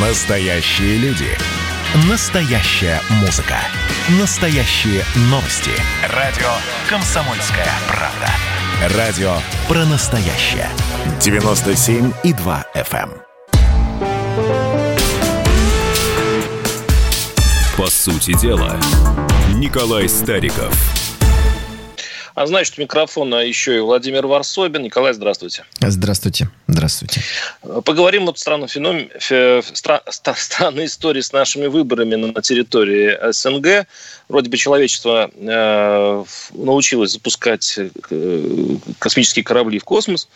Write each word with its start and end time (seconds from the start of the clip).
Настоящие 0.00 0.96
люди. 0.98 1.26
Настоящая 2.08 3.00
музыка. 3.20 3.56
Настоящие 4.20 5.02
новости. 5.22 5.72
Радио 6.14 6.46
«Комсомольская 6.88 7.66
правда». 7.88 8.96
Радио 8.96 9.38
про 9.66 9.84
настоящее. 9.86 10.68
97,2 11.18 12.64
FM. 12.76 13.10
эм. 13.10 13.22
По 17.76 17.90
сути 17.90 18.38
дела, 18.40 18.78
Николай 19.56 20.08
Стариков. 20.08 20.72
А 22.36 22.46
значит, 22.46 22.78
у 22.78 22.82
микрофона 22.82 23.44
еще 23.44 23.78
и 23.78 23.80
Владимир 23.80 24.28
Варсобин. 24.28 24.84
Николай, 24.84 25.12
здравствуйте. 25.12 25.64
Здравствуйте. 25.80 26.48
Здравствуйте. 26.70 27.22
Поговорим 27.86 28.26
вот 28.26 28.38
странном 28.38 28.68
феномен, 28.68 29.08
фе, 29.18 29.62
стра, 29.72 30.02
ста, 30.06 30.34
истории 30.84 31.22
с 31.22 31.32
нашими 31.32 31.66
выборами 31.66 32.14
на, 32.14 32.42
территории 32.42 33.32
СНГ. 33.32 33.86
Вроде 34.28 34.50
бы 34.50 34.58
человечество 34.58 35.30
э, 35.34 36.24
научилось 36.52 37.12
запускать 37.12 37.78
э, 37.78 38.76
космические 38.98 39.44
корабли 39.44 39.78
в 39.78 39.84
космос, 39.84 40.28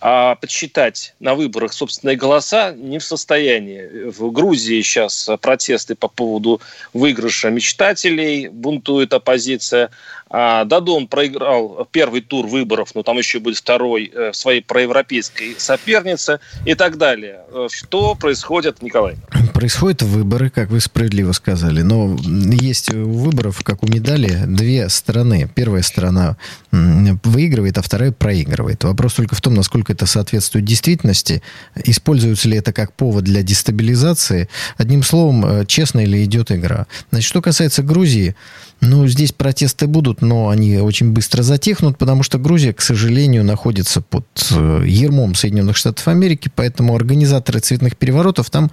а 0.00 0.34
подсчитать 0.34 1.14
на 1.20 1.36
выборах 1.36 1.72
собственные 1.72 2.16
голоса 2.16 2.72
не 2.72 2.98
в 2.98 3.04
состоянии. 3.04 4.10
В 4.10 4.32
Грузии 4.32 4.82
сейчас 4.82 5.30
протесты 5.40 5.94
по 5.94 6.08
поводу 6.08 6.60
выигрыша 6.92 7.50
мечтателей, 7.50 8.48
бунтует 8.48 9.12
оппозиция. 9.12 9.90
А 10.30 10.64
Дадон 10.64 11.06
проиграл 11.06 11.88
первый 11.90 12.20
тур 12.20 12.46
выборов, 12.46 12.94
но 12.94 13.02
там 13.02 13.16
еще 13.16 13.38
будет 13.38 13.56
второй 13.56 14.10
э, 14.12 14.32
своей 14.34 14.60
проевропейской 14.60 15.54
сопернице 15.68 16.40
и 16.64 16.74
так 16.74 16.96
далее. 16.96 17.40
Э, 17.52 17.68
Что 17.70 18.14
происходит, 18.14 18.82
Николай? 18.82 19.16
Происходят 19.52 20.02
выборы, 20.02 20.50
как 20.50 20.70
вы 20.70 20.80
справедливо 20.80 21.32
сказали, 21.32 21.82
но 21.82 22.16
есть 22.62 22.92
у 22.94 23.10
выборов, 23.10 23.60
как 23.62 23.82
у 23.82 23.86
медали, 23.86 24.44
две 24.46 24.88
стороны. 24.88 25.48
Первая 25.54 25.82
сторона 25.82 26.36
выигрывает, 26.70 27.78
а 27.78 27.82
вторая 27.82 28.12
проигрывает. 28.12 28.84
Вопрос 28.84 29.14
только 29.14 29.34
в 29.34 29.40
том, 29.40 29.54
насколько 29.54 29.92
это 29.92 30.06
соответствует 30.06 30.64
действительности, 30.64 31.42
используется 31.84 32.48
ли 32.48 32.56
это 32.56 32.72
как 32.72 32.92
повод 32.92 33.24
для 33.24 33.42
дестабилизации. 33.42 34.48
Одним 34.76 35.02
словом, 35.02 35.44
э, 35.44 35.66
честно 35.66 36.04
ли 36.04 36.24
идет 36.24 36.52
игра. 36.52 36.86
Значит, 37.10 37.28
что 37.28 37.42
касается 37.42 37.82
Грузии, 37.82 38.34
ну, 38.80 39.06
здесь 39.08 39.32
протесты 39.32 39.86
будут, 39.86 40.22
но 40.22 40.50
они 40.50 40.78
очень 40.78 41.10
быстро 41.10 41.42
затихнут, 41.42 41.98
потому 41.98 42.22
что 42.22 42.38
Грузия, 42.38 42.72
к 42.72 42.80
сожалению, 42.80 43.44
находится 43.44 44.00
под 44.00 44.26
э, 44.52 44.84
ермом 44.86 45.34
Соединенных 45.34 45.76
Штатов 45.76 46.06
Америки, 46.06 46.50
поэтому 46.54 46.94
организаторы 46.94 47.58
цветных 47.58 47.96
переворотов 47.96 48.50
там 48.50 48.70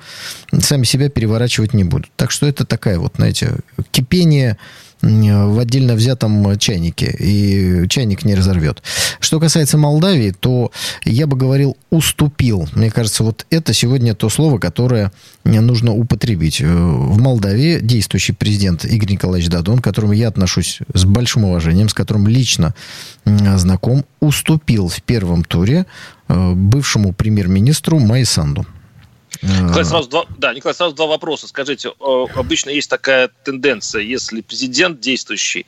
сами 0.59 0.83
себя 0.83 1.09
переворачивать 1.09 1.73
не 1.73 1.83
будут. 1.83 2.11
Так 2.15 2.31
что 2.31 2.45
это 2.45 2.65
такая 2.65 2.99
вот, 2.99 3.13
знаете, 3.15 3.57
кипение 3.91 4.57
в 5.01 5.59
отдельно 5.59 5.93
взятом 5.95 6.57
чайнике, 6.57 7.15
и 7.19 7.87
чайник 7.87 8.25
не 8.25 8.35
разорвет. 8.35 8.81
Что 9.19 9.39
касается 9.39 9.77
Молдавии, 9.77 10.31
то 10.31 10.71
я 11.03 11.27
бы 11.27 11.37
говорил 11.37 11.77
«уступил». 11.89 12.67
Мне 12.73 12.89
кажется, 12.89 13.23
вот 13.23 13.45
это 13.49 13.73
сегодня 13.73 14.15
то 14.15 14.29
слово, 14.29 14.57
которое 14.57 15.11
нужно 15.43 15.91
употребить. 15.93 16.61
В 16.61 17.17
Молдавии 17.19 17.79
действующий 17.79 18.33
президент 18.33 18.85
Игорь 18.85 19.11
Николаевич 19.11 19.49
Дадон, 19.49 19.79
к 19.79 19.83
которому 19.83 20.13
я 20.13 20.27
отношусь 20.27 20.79
с 20.93 21.05
большим 21.05 21.45
уважением, 21.45 21.89
с 21.89 21.93
которым 21.93 22.27
лично 22.27 22.73
знаком, 23.25 24.05
уступил 24.19 24.87
в 24.87 25.01
первом 25.01 25.43
туре 25.43 25.85
э, 26.27 26.53
бывшему 26.53 27.13
премьер-министру 27.13 27.99
Майсанду. 27.99 28.65
Николай, 29.45 29.85
сразу 29.85 30.09
два, 30.09 30.25
да, 30.37 30.53
Николай, 30.53 30.73
сразу 30.73 30.95
два 30.95 31.05
вопроса. 31.05 31.47
Скажите, 31.47 31.91
обычно 31.99 32.71
есть 32.71 32.89
такая 32.89 33.29
тенденция, 33.43 34.01
если 34.01 34.41
президент 34.41 34.99
действующий 34.99 35.65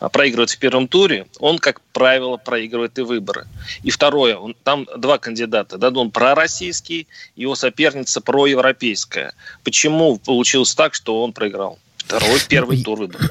э, 0.00 0.08
проигрывает 0.08 0.50
в 0.50 0.58
первом 0.58 0.88
туре, 0.88 1.26
он, 1.38 1.58
как 1.58 1.80
правило, 1.92 2.36
проигрывает 2.36 2.98
и 2.98 3.02
выборы. 3.02 3.46
И 3.82 3.90
второе, 3.90 4.36
он, 4.36 4.54
там 4.64 4.86
два 4.96 5.18
кандидата. 5.18 5.78
Дадон 5.78 6.10
пророссийский, 6.10 7.06
его 7.36 7.54
соперница 7.54 8.20
проевропейская. 8.20 9.34
Почему 9.62 10.18
получилось 10.18 10.74
так, 10.74 10.94
что 10.94 11.22
он 11.22 11.32
проиграл? 11.32 11.78
Второй, 11.98 12.40
первый 12.48 12.82
тур 12.82 12.98
выборов. 12.98 13.30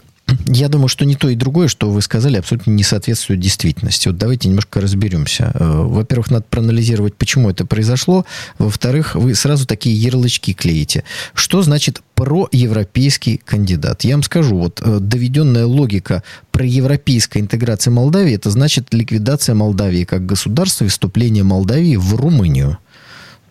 Я 0.51 0.67
думаю, 0.67 0.87
что 0.87 1.05
не 1.05 1.13
то 1.13 1.29
и 1.29 1.35
другое, 1.35 1.67
что 1.67 1.91
вы 1.91 2.01
сказали, 2.01 2.37
абсолютно 2.37 2.71
не 2.71 2.81
соответствует 2.81 3.39
действительности. 3.39 4.07
Вот 4.07 4.17
давайте 4.17 4.47
немножко 4.47 4.81
разберемся. 4.81 5.51
Э, 5.53 5.83
Во-первых, 5.83 6.31
надо 6.31 6.45
проанализировать, 6.49 7.13
почему 7.13 7.51
это 7.51 7.67
произошло. 7.67 8.25
Во-вторых, 8.57 9.13
вы 9.13 9.35
сразу 9.35 9.67
такие 9.67 9.95
ярлычки 9.95 10.53
клеите. 10.53 11.03
Что 11.35 11.61
значит 11.61 12.01
проевропейский 12.15 13.37
кандидат? 13.37 14.03
Я 14.03 14.15
вам 14.15 14.23
скажу, 14.23 14.57
вот 14.57 14.81
э, 14.83 14.97
доведенная 14.99 15.67
логика 15.67 16.23
проевропейской 16.51 17.41
интеграции 17.41 17.91
Молдавии, 17.91 18.33
это 18.33 18.49
значит 18.49 18.91
ликвидация 18.91 19.53
Молдавии 19.53 20.03
как 20.03 20.25
государства 20.25 20.85
и 20.85 20.87
вступление 20.87 21.43
Молдавии 21.43 21.95
в 21.95 22.15
Румынию. 22.15 22.79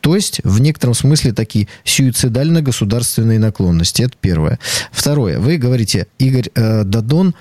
То 0.00 0.14
есть, 0.14 0.40
в 0.44 0.60
некотором 0.60 0.94
смысле, 0.94 1.32
такие 1.32 1.68
суицидально-государственные 1.84 3.38
наклонности. 3.38 4.02
Это 4.02 4.14
первое. 4.20 4.58
Второе. 4.92 5.38
Вы 5.38 5.56
говорите, 5.56 6.06
Игорь 6.18 6.50
э, 6.54 6.84
Дадон 6.84 7.34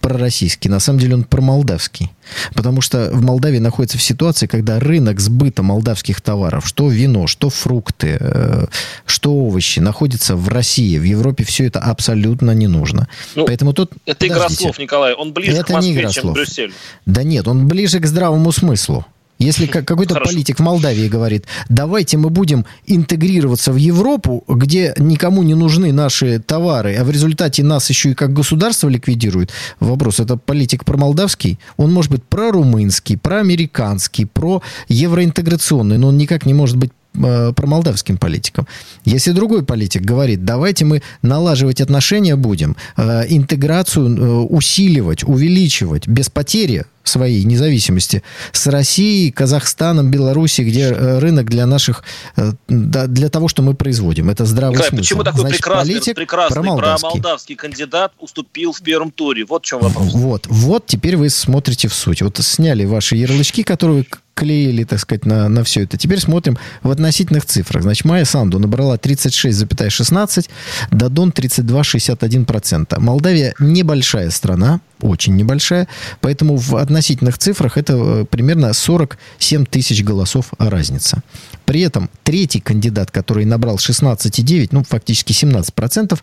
пророссийский. 0.00 0.70
На 0.70 0.80
самом 0.80 0.98
деле 0.98 1.14
он 1.14 1.24
промолдавский. 1.24 2.10
Потому 2.54 2.80
что 2.80 3.10
в 3.12 3.22
Молдавии 3.22 3.58
находится 3.58 3.98
в 3.98 4.02
ситуации, 4.02 4.46
когда 4.46 4.80
рынок 4.80 5.20
сбыта 5.20 5.62
молдавских 5.62 6.20
товаров, 6.20 6.66
что 6.66 6.88
вино, 6.88 7.26
что 7.26 7.50
фрукты, 7.50 8.16
э, 8.18 8.66
что 9.06 9.34
овощи, 9.34 9.80
находится 9.80 10.36
в 10.36 10.48
России. 10.48 10.98
В 10.98 11.04
Европе 11.04 11.44
все 11.44 11.66
это 11.66 11.80
абсолютно 11.80 12.52
не 12.52 12.66
нужно. 12.66 13.08
Ну, 13.34 13.46
Поэтому 13.46 13.72
тут... 13.72 13.92
Это 14.06 14.26
игра 14.26 14.48
слов, 14.48 14.78
Николай. 14.78 15.14
Он 15.14 15.32
ближе 15.32 15.52
это 15.52 15.64
к 15.64 15.70
Москве, 15.70 15.92
не 15.92 15.98
игра 15.98 16.10
чем 16.10 16.22
слов. 16.22 16.34
к 16.34 16.38
Брюсселю. 16.38 16.72
Да 17.06 17.22
нет, 17.22 17.46
он 17.46 17.68
ближе 17.68 18.00
к 18.00 18.06
здравому 18.06 18.52
смыслу. 18.52 19.04
Если 19.38 19.66
как- 19.66 19.84
какой-то 19.84 20.14
Хорошо. 20.14 20.30
политик 20.32 20.58
в 20.58 20.62
Молдавии 20.62 21.08
говорит, 21.08 21.44
давайте 21.68 22.16
мы 22.16 22.30
будем 22.30 22.64
интегрироваться 22.86 23.72
в 23.72 23.76
Европу, 23.76 24.44
где 24.48 24.94
никому 24.98 25.42
не 25.42 25.54
нужны 25.54 25.92
наши 25.92 26.38
товары, 26.38 26.94
а 26.94 27.04
в 27.04 27.10
результате 27.10 27.62
нас 27.64 27.90
еще 27.90 28.10
и 28.12 28.14
как 28.14 28.32
государство 28.32 28.88
ликвидируют. 28.88 29.50
Вопрос, 29.80 30.20
это 30.20 30.36
политик 30.36 30.84
промолдавский? 30.84 31.58
Он 31.76 31.92
может 31.92 32.10
быть 32.12 32.22
прорумынский, 32.22 33.18
проамериканский, 33.18 34.26
про 34.26 34.62
евроинтеграционный, 34.88 35.98
но 35.98 36.08
он 36.08 36.16
никак 36.16 36.46
не 36.46 36.54
может 36.54 36.76
быть 36.76 36.90
э, 37.14 37.52
промолдавским 37.54 38.16
политиком. 38.18 38.66
Если 39.04 39.32
другой 39.32 39.64
политик 39.64 40.02
говорит, 40.02 40.44
давайте 40.44 40.84
мы 40.84 41.02
налаживать 41.22 41.80
отношения 41.80 42.36
будем, 42.36 42.76
э, 42.96 43.24
интеграцию 43.28 44.16
э, 44.16 44.30
усиливать, 44.48 45.24
увеличивать 45.24 46.08
без 46.08 46.28
потери 46.28 46.84
своей 47.08 47.44
независимости 47.44 48.22
с 48.52 48.66
Россией, 48.66 49.30
Казахстаном, 49.30 50.10
Белоруссией, 50.10 50.68
где 50.68 50.82
э, 50.90 51.18
рынок 51.18 51.48
для 51.50 51.66
наших, 51.66 52.02
э, 52.36 52.52
для 52.68 53.28
того, 53.28 53.48
что 53.48 53.62
мы 53.62 53.74
производим. 53.74 54.30
Это 54.30 54.44
здравый 54.44 54.74
Николай, 54.74 54.90
смысл. 54.90 55.02
почему 55.02 55.24
такой 55.24 55.40
Значит, 55.40 55.58
прекрасный, 55.58 55.92
политик 55.94 56.16
прекрасный 56.16 56.54
промолдавский. 56.54 57.08
промолдавский 57.08 57.54
кандидат 57.56 58.12
уступил 58.18 58.72
в 58.72 58.80
первом 58.82 59.10
туре? 59.10 59.44
Вот 59.44 59.64
в 59.64 59.66
чем 59.66 59.80
вопрос. 59.80 60.12
Вот, 60.12 60.46
вот 60.48 60.86
теперь 60.86 61.16
вы 61.16 61.30
смотрите 61.30 61.88
в 61.88 61.94
суть. 61.94 62.22
Вот 62.22 62.38
сняли 62.38 62.84
ваши 62.84 63.16
ярлычки, 63.16 63.62
которые 63.62 63.98
вы 63.98 64.06
клеили, 64.34 64.84
так 64.84 64.98
сказать, 64.98 65.24
на, 65.24 65.48
на 65.48 65.64
все 65.64 65.82
это. 65.82 65.96
Теперь 65.96 66.20
смотрим 66.20 66.58
в 66.82 66.90
относительных 66.90 67.46
цифрах. 67.46 67.82
Значит, 67.82 68.04
Майя 68.04 68.24
Санду 68.24 68.58
набрала 68.58 68.96
36,16, 68.96 70.48
Дадон 70.90 71.30
32,61%. 71.30 72.98
Молдавия 72.98 73.54
небольшая 73.58 74.30
страна, 74.30 74.80
очень 75.04 75.36
небольшая, 75.36 75.86
поэтому 76.20 76.56
в 76.56 76.76
относительных 76.76 77.38
цифрах 77.38 77.76
это 77.76 77.92
э, 77.94 78.24
примерно 78.24 78.72
47 78.72 79.66
тысяч 79.66 80.02
голосов 80.02 80.52
разница. 80.58 81.22
При 81.66 81.82
этом 81.82 82.08
третий 82.22 82.60
кандидат, 82.60 83.10
который 83.10 83.44
набрал 83.44 83.76
16,9, 83.76 84.68
ну, 84.72 84.82
фактически 84.82 85.32
17%, 85.32 86.18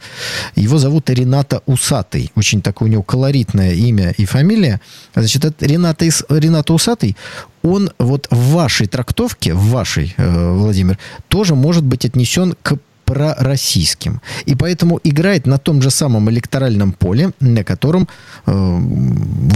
его 0.56 0.78
зовут 0.78 1.10
Рената 1.10 1.62
Усатый. 1.66 2.32
Очень 2.36 2.62
такое 2.62 2.90
у 2.90 2.92
него 2.92 3.04
колоритное 3.04 3.74
имя 3.74 4.14
и 4.18 4.26
фамилия. 4.26 4.82
Значит, 5.14 5.46
это 5.46 5.66
Рената, 5.66 6.06
Рената 6.30 6.74
Усатый, 6.74 7.16
он 7.62 7.92
вот 8.00 8.28
в 8.32 8.54
вашей 8.54 8.88
трактовке, 8.88 9.54
в 9.54 9.70
вашей, 9.70 10.16
э, 10.18 10.52
Владимир, 10.54 10.98
тоже 11.28 11.56
может 11.56 11.84
быть 11.84 12.06
отнесен 12.06 12.56
к 12.64 12.78
пророссийским. 13.12 14.22
И 14.46 14.56
поэтому 14.56 15.00
играет 15.04 15.46
на 15.46 15.58
том 15.58 15.82
же 15.82 15.92
самом 15.92 16.30
электоральном 16.30 16.94
поле, 16.94 17.32
на 17.42 17.64
котором 17.64 18.08
э, 18.46 18.52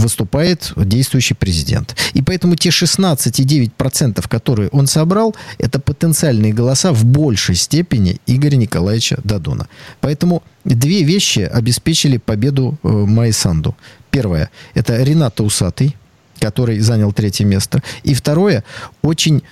выступает 0.00 0.72
действующий 0.76 1.34
президент. 1.34 1.96
И 2.12 2.22
поэтому 2.22 2.54
те 2.56 2.68
16,9%, 2.68 4.28
которые 4.28 4.68
он 4.72 4.86
собрал, 4.86 5.34
это 5.58 5.80
потенциальные 5.80 6.52
голоса 6.52 6.92
в 6.92 7.06
большей 7.06 7.54
степени 7.54 8.20
Игоря 8.26 8.56
Николаевича 8.56 9.18
Дадона. 9.24 9.68
Поэтому 10.00 10.42
две 10.64 11.02
вещи 11.02 11.40
обеспечили 11.40 12.18
победу 12.18 12.78
э, 12.82 12.88
Майи 12.88 13.32
Санду. 13.32 13.74
Первое, 14.10 14.50
это 14.74 15.02
Рената 15.02 15.42
Усатый, 15.42 15.96
который 16.40 16.80
занял 16.80 17.12
третье 17.12 17.46
место. 17.46 17.82
И 18.02 18.12
второе, 18.12 18.64
очень 19.00 19.42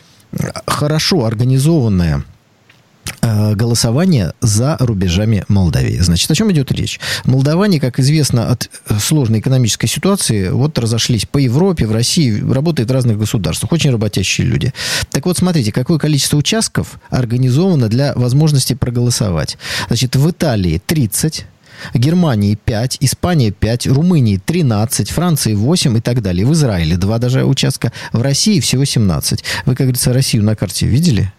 хорошо 0.67 1.25
организованная 1.25 2.23
э, 3.23 3.27
э, 3.53 3.55
голосования 3.55 4.35
за 4.41 4.77
рубежами 4.81 5.45
Молдавии. 5.49 5.99
Значит, 5.99 6.31
о 6.31 6.35
чем 6.35 6.51
идет 6.53 6.73
речь? 6.73 7.01
Молдаване, 7.25 7.81
как 7.81 7.99
известно, 7.99 8.51
от 8.51 8.71
сложной 9.01 9.41
экономической 9.41 9.87
ситуации 9.87 10.49
вот 10.49 10.79
разошлись 10.79 11.27
по 11.27 11.39
Европе, 11.39 11.87
в 11.87 11.93
России, 11.93 12.43
работают 12.51 12.91
в 12.91 12.93
разных 12.93 13.19
государствах. 13.19 13.73
Очень 13.73 13.91
работящие 13.91 14.47
люди. 14.47 14.73
Так 15.11 15.27
вот, 15.27 15.39
смотрите, 15.39 15.73
какое 15.73 15.99
количество 15.99 16.37
участков 16.37 16.99
организовано 17.11 17.89
для 17.89 18.15
возможности 18.15 18.75
проголосовать. 18.75 19.59
Значит, 19.89 20.17
в 20.17 20.31
Италии 20.31 20.81
30, 20.85 21.47
Германии 21.95 22.55
5, 22.55 22.99
Испания 23.01 23.51
5, 23.51 23.89
Румынии 23.89 24.41
13, 24.45 25.11
Франции 25.11 25.55
8 25.55 25.99
и 25.99 26.01
так 26.01 26.23
далее. 26.23 26.47
В 26.47 26.53
Израиле 26.53 26.97
2 26.97 27.19
даже 27.19 27.45
участка. 27.45 27.93
В 28.12 28.23
России 28.23 28.61
всего 28.61 28.85
17. 28.85 29.45
Вы, 29.67 29.75
как 29.75 29.87
говорится, 29.87 30.12
Россию 30.12 30.45
на 30.45 30.56
карте 30.56 30.87
видели? 30.87 31.33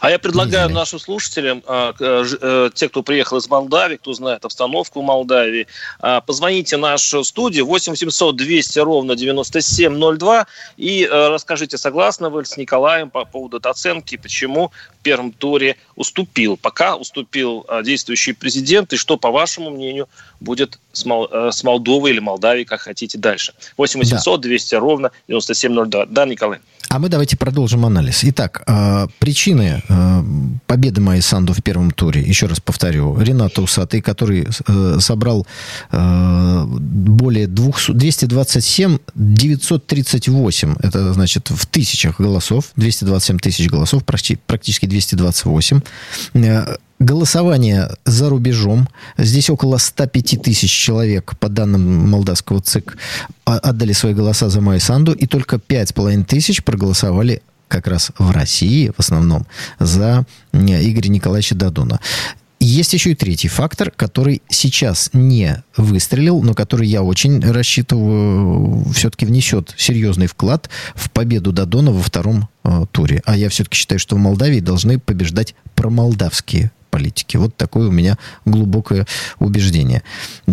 А 0.00 0.10
я 0.10 0.18
предлагаю 0.18 0.68
Видели. 0.68 0.78
нашим 0.78 0.98
слушателям, 0.98 1.62
а, 1.66 1.94
э, 1.98 2.70
те, 2.74 2.88
кто 2.88 3.02
приехал 3.02 3.38
из 3.38 3.48
Молдавии, 3.48 3.96
кто 3.96 4.12
знает 4.12 4.44
обстановку 4.44 5.00
в 5.00 5.04
Молдавии, 5.04 5.66
а, 6.00 6.20
позвоните 6.20 6.76
в 6.76 6.80
нашу 6.80 7.24
студию 7.24 7.66
8 7.66 7.92
800 7.92 8.36
200 8.36 8.78
ровно 8.78 9.16
9702 9.16 10.46
и 10.76 11.04
э, 11.04 11.28
расскажите, 11.28 11.78
согласны 11.78 12.28
вы 12.28 12.44
с 12.44 12.56
Николаем 12.56 13.10
по 13.10 13.24
поводу 13.24 13.60
оценки, 13.62 14.16
почему 14.16 14.70
в 14.98 15.02
первом 15.02 15.32
туре 15.32 15.76
уступил, 15.96 16.56
пока 16.56 16.96
уступил 16.96 17.64
а, 17.68 17.82
действующий 17.82 18.32
президент, 18.32 18.92
и 18.92 18.96
что, 18.96 19.16
по 19.16 19.30
вашему 19.30 19.70
мнению, 19.70 20.08
будет 20.40 20.78
с, 20.92 21.04
Мол, 21.04 21.28
э, 21.30 21.50
с 21.52 21.64
Молдовой 21.64 22.10
или 22.10 22.20
Молдавией, 22.20 22.64
как 22.64 22.80
хотите, 22.80 23.18
дальше. 23.18 23.52
8 23.76 24.00
800 24.00 24.40
200 24.40 24.74
ровно 24.76 25.10
9702. 25.28 26.06
Да, 26.06 26.24
Николай? 26.24 26.58
А 26.88 26.98
мы 26.98 27.08
давайте 27.08 27.36
продолжим 27.36 27.84
анализ. 27.84 28.24
Итак, 28.24 28.62
э, 28.66 29.06
причины 29.18 29.67
э, 29.88 30.24
победы 30.66 31.00
Майи 31.00 31.20
Санду 31.20 31.52
в 31.52 31.62
первом 31.62 31.90
туре, 31.90 32.22
еще 32.22 32.46
раз 32.46 32.60
повторю, 32.60 33.18
Рената 33.20 33.62
Усатый, 33.62 34.00
который 34.00 34.46
э, 34.66 34.98
собрал 35.00 35.46
более 35.90 37.46
200, 37.46 37.92
227 37.92 38.98
938, 39.14 40.76
это 40.80 41.12
значит 41.12 41.50
в 41.50 41.66
тысячах 41.66 42.20
голосов, 42.20 42.72
227 42.76 43.38
тысяч 43.38 43.68
голосов, 43.68 44.04
практически 44.04 44.86
228. 44.86 45.80
Голосование 47.00 47.90
за 48.04 48.28
рубежом. 48.28 48.88
Здесь 49.16 49.50
около 49.50 49.78
105 49.78 50.42
тысяч 50.42 50.70
человек, 50.72 51.38
по 51.38 51.48
данным 51.48 52.10
молдавского 52.10 52.60
ЦИК, 52.60 52.96
отдали 53.44 53.92
свои 53.92 54.14
голоса 54.14 54.48
за 54.48 54.60
Майю 54.60 54.80
Санду, 54.80 55.12
и 55.12 55.26
только 55.26 55.56
5,5 55.56 56.24
тысяч 56.24 56.64
проголосовали 56.64 57.42
как 57.68 57.86
раз 57.86 58.10
в 58.18 58.30
России, 58.30 58.90
в 58.96 59.00
основном, 59.00 59.46
за 59.78 60.26
Игоря 60.52 61.08
Николаевича 61.08 61.54
Дадуна. 61.54 62.00
Есть 62.60 62.92
еще 62.92 63.12
и 63.12 63.14
третий 63.14 63.46
фактор, 63.46 63.92
который 63.92 64.42
сейчас 64.48 65.10
не 65.12 65.62
выстрелил, 65.76 66.42
но 66.42 66.54
который 66.54 66.88
я 66.88 67.04
очень 67.04 67.40
рассчитываю 67.40 68.84
все-таки 68.92 69.26
внесет 69.26 69.74
серьезный 69.76 70.26
вклад 70.26 70.68
в 70.96 71.10
победу 71.10 71.52
Дадона 71.52 71.92
во 71.92 72.02
втором 72.02 72.48
э, 72.64 72.84
туре. 72.90 73.22
А 73.26 73.36
я 73.36 73.48
все-таки 73.48 73.76
считаю, 73.76 74.00
что 74.00 74.16
в 74.16 74.18
Молдавии 74.18 74.58
должны 74.58 74.98
побеждать 74.98 75.54
промолдавские 75.76 76.72
политики. 76.90 77.36
Вот 77.36 77.56
такое 77.56 77.88
у 77.88 77.92
меня 77.92 78.18
глубокое 78.44 79.06
убеждение. 79.38 80.02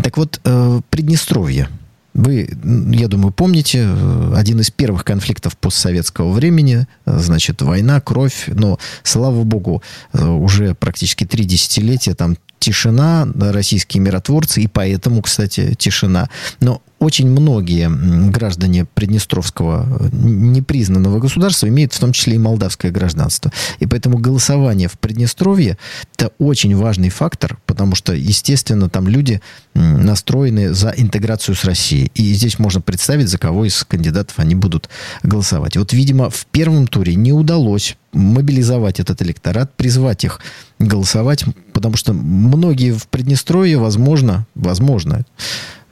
Так 0.03 0.17
вот, 0.17 0.39
э, 0.44 0.81
Приднестровье. 0.91 1.69
Вы, 2.15 2.50
я 2.94 3.09
думаю, 3.09 3.33
помните, 3.33 3.85
э, 3.85 4.33
один 4.35 4.62
из 4.62 4.71
первых 4.71 5.03
конфликтов 5.03 5.57
постсоветского 5.57 6.31
времени, 6.31 6.88
э, 7.06 7.19
значит, 7.19 7.62
война, 7.62 8.00
кровь, 8.00 8.45
но, 8.47 8.79
слава 9.03 9.44
богу, 9.44 9.83
уже 10.13 10.75
практически 10.75 11.25
три 11.25 11.44
десятилетия 11.44 12.15
там 12.15 12.38
тишина, 12.57 13.27
российские 13.38 14.01
миротворцы, 14.01 14.62
и 14.62 14.67
поэтому, 14.67 15.21
кстати, 15.21 15.75
тишина. 15.75 16.29
Но 16.62 16.81
очень 17.06 17.30
многие 17.30 17.90
граждане 18.30 18.86
Приднестровского 18.86 20.10
непризнанного 20.12 21.19
государства 21.19 21.68
имеют 21.68 21.94
в 21.94 22.00
том 22.00 22.12
числе 22.12 22.36
и 22.36 22.40
молдавское 22.40 22.92
гражданство. 22.92 23.52
И 23.80 23.86
поэтому 23.86 24.18
голосование 24.18 24.88
в 24.88 24.98
Приднестровье– 24.98 25.78
это 26.18 26.31
очень 26.40 26.75
важный 26.75 27.10
фактор, 27.10 27.60
потому 27.68 27.96
что, 27.96 28.13
естественно, 28.13 28.90
там 28.90 29.07
люди 29.07 29.42
настроены 29.74 30.74
за 30.74 30.94
интеграцию 30.98 31.56
с 31.56 31.63
Россией. 31.63 32.12
И 32.16 32.34
здесь 32.34 32.57
можно 32.57 32.81
представить, 32.81 33.30
за 33.30 33.38
кого 33.38 33.66
из 33.66 33.84
кандидатов 33.84 34.40
они 34.40 34.56
будут 34.56 34.90
голосовать. 35.24 35.78
Вот, 35.78 35.94
видимо, 35.94 36.30
в 36.30 36.48
первом 36.48 36.88
туре 36.88 37.16
не 37.16 37.34
удалось 37.34 37.98
мобилизовать 38.15 39.00
этот 39.00 39.21
электорат, 39.21 39.73
призвать 39.75 40.23
их 40.23 40.39
голосовать, 40.79 41.45
потому 41.73 41.97
что 41.97 42.13
многие 42.13 42.91
в 42.91 43.07
Приднестровье, 43.07 43.77
возможно, 43.77 44.47
возможно, 44.56 45.25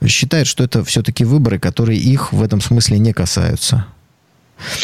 считают, 0.04 0.48
что 0.48 0.64
это 0.64 0.84
все-таки 0.84 1.24
выборы, 1.24 1.58
которые 1.58 1.98
их 1.98 2.32
в 2.32 2.42
этом 2.42 2.60
смысле 2.60 2.98
не 2.98 3.12
касаются. 3.12 3.86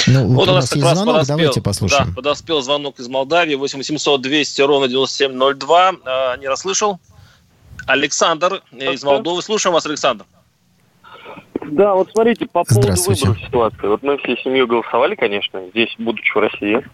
Ну, 0.06 0.26
вот, 0.26 0.34
вот 0.34 0.48
у 0.48 0.52
нас, 0.52 0.68
как 0.68 0.82
раз 0.82 0.98
звонок, 0.98 1.14
подоспел, 1.14 1.36
давайте 1.36 1.60
послушаем. 1.62 2.08
Да, 2.08 2.14
подоспел 2.14 2.60
звонок 2.60 2.98
из 2.98 3.08
Молдавии, 3.08 3.54
8700 3.54 4.20
200 4.20 4.62
ровно 4.62 4.88
9702. 4.88 5.92
А, 6.04 6.36
не 6.36 6.48
расслышал. 6.48 7.00
Александр 7.86 8.62
из 8.72 9.02
Молдовы. 9.02 9.42
Слушаем 9.42 9.74
вас, 9.74 9.86
Александр. 9.86 10.26
Да, 11.70 11.94
вот 11.94 12.10
смотрите, 12.12 12.46
по 12.46 12.64
поводу 12.64 13.02
выборов 13.02 13.38
ситуации. 13.40 13.86
Вот 13.86 14.02
мы 14.02 14.18
всей 14.18 14.36
семьей 14.42 14.66
голосовали, 14.66 15.14
конечно, 15.14 15.60
здесь, 15.70 15.94
будучи 15.98 16.32
в 16.32 16.40
России. 16.40 16.84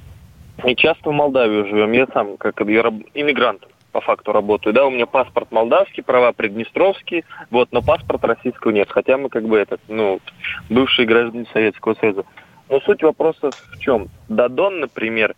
И 0.64 0.74
часто 0.74 1.10
в 1.10 1.12
Молдавии 1.12 1.68
живем. 1.68 1.92
Я 1.92 2.06
сам, 2.12 2.36
как 2.36 2.60
я 2.60 2.80
иммигрант 3.14 3.66
по 3.92 4.00
факту 4.00 4.32
работаю. 4.32 4.74
Да, 4.74 4.86
у 4.86 4.90
меня 4.90 5.06
паспорт 5.06 5.50
молдавский, 5.50 6.02
права 6.02 6.32
приднестровские, 6.32 7.24
вот, 7.50 7.68
но 7.72 7.80
паспорта 7.80 8.26
российского 8.26 8.70
нет. 8.70 8.90
Хотя 8.90 9.16
мы 9.16 9.30
как 9.30 9.44
бы 9.44 9.58
этот, 9.58 9.80
ну, 9.88 10.20
бывшие 10.68 11.06
граждане 11.06 11.46
Советского 11.52 11.94
Союза. 11.94 12.24
Но 12.68 12.80
суть 12.80 13.02
вопроса 13.02 13.50
в 13.50 13.78
чем? 13.78 14.08
Дадон, 14.28 14.80
например, 14.80 15.34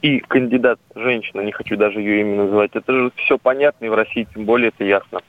и 0.00 0.18
кандидат 0.18 0.80
женщина, 0.96 1.42
не 1.42 1.52
хочу 1.52 1.76
даже 1.76 2.00
ее 2.00 2.22
имя 2.22 2.44
называть, 2.44 2.72
это 2.74 2.92
же 2.92 3.12
все 3.16 3.38
понятно, 3.38 3.84
и 3.84 3.88
в 3.88 3.94
России 3.94 4.26
тем 4.34 4.46
более 4.46 4.68
это 4.68 4.84
ясно. 4.84 5.20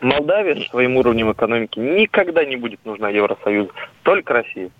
Молдавия 0.00 0.56
с 0.56 0.68
своим 0.68 0.96
уровнем 0.96 1.32
экономики 1.32 1.78
никогда 1.78 2.44
не 2.44 2.56
будет 2.56 2.84
нужна 2.84 3.08
Евросоюзу, 3.08 3.70
только 4.02 4.34
Россия. 4.34 4.70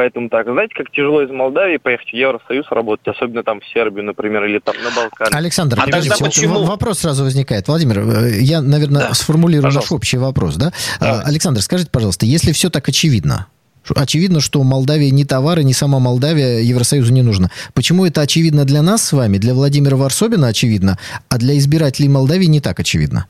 Поэтому 0.00 0.30
так, 0.30 0.46
знаете, 0.46 0.72
как 0.74 0.90
тяжело 0.90 1.20
из 1.20 1.28
Молдавии 1.28 1.76
поехать 1.76 2.08
в 2.08 2.14
Евросоюз 2.14 2.64
работать, 2.70 3.06
особенно 3.06 3.42
там 3.42 3.60
в 3.60 3.66
Сербию, 3.66 4.02
например, 4.02 4.46
или 4.46 4.58
там 4.58 4.74
на 4.82 4.90
Балкане. 4.90 5.36
Александр, 5.36 5.78
а 5.78 5.84
подождите, 5.84 6.24
почему? 6.24 6.64
вопрос 6.64 7.00
сразу 7.00 7.22
возникает. 7.22 7.68
Владимир, 7.68 7.98
э, 7.98 8.40
я, 8.40 8.62
наверное, 8.62 9.08
да. 9.08 9.12
сформулирую 9.12 9.64
пожалуйста. 9.64 9.92
наш 9.92 9.98
общий 9.98 10.16
вопрос. 10.16 10.56
Да? 10.56 10.72
Да. 11.00 11.20
Александр, 11.20 11.60
скажите, 11.60 11.90
пожалуйста, 11.90 12.24
если 12.24 12.52
все 12.52 12.70
так 12.70 12.88
очевидно, 12.88 13.48
Очевидно, 13.94 14.40
что 14.40 14.62
Молдавия 14.62 15.10
не 15.10 15.24
товары, 15.24 15.64
не 15.64 15.74
сама 15.74 15.98
Молдавия 15.98 16.60
Евросоюзу 16.60 17.12
не 17.12 17.22
нужна. 17.22 17.50
Почему 17.74 18.06
это 18.06 18.22
очевидно 18.22 18.64
для 18.64 18.80
нас 18.80 19.02
с 19.02 19.12
вами, 19.12 19.36
для 19.36 19.52
Владимира 19.52 19.96
Варсобина 19.96 20.46
очевидно, 20.46 20.96
а 21.28 21.36
для 21.38 21.58
избирателей 21.58 22.08
Молдавии 22.08 22.46
не 22.46 22.60
так 22.60 22.80
очевидно? 22.80 23.26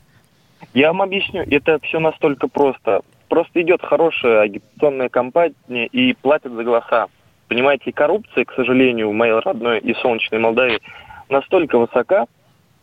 Я 0.73 0.89
вам 0.89 1.01
объясню, 1.01 1.43
это 1.49 1.79
все 1.83 1.99
настолько 1.99 2.47
просто. 2.47 3.01
Просто 3.31 3.61
идет 3.61 3.81
хорошая 3.81 4.41
агитационная 4.41 5.07
кампания 5.07 5.87
и 5.87 6.13
платят 6.13 6.51
за 6.51 6.65
голоса. 6.65 7.07
Понимаете, 7.47 7.93
коррупция, 7.93 8.43
к 8.43 8.51
сожалению, 8.53 9.09
в 9.09 9.13
моей 9.13 9.39
родной 9.39 9.79
и 9.79 9.93
солнечной 10.01 10.41
Молдавии 10.41 10.81
настолько 11.29 11.79
высока, 11.79 12.25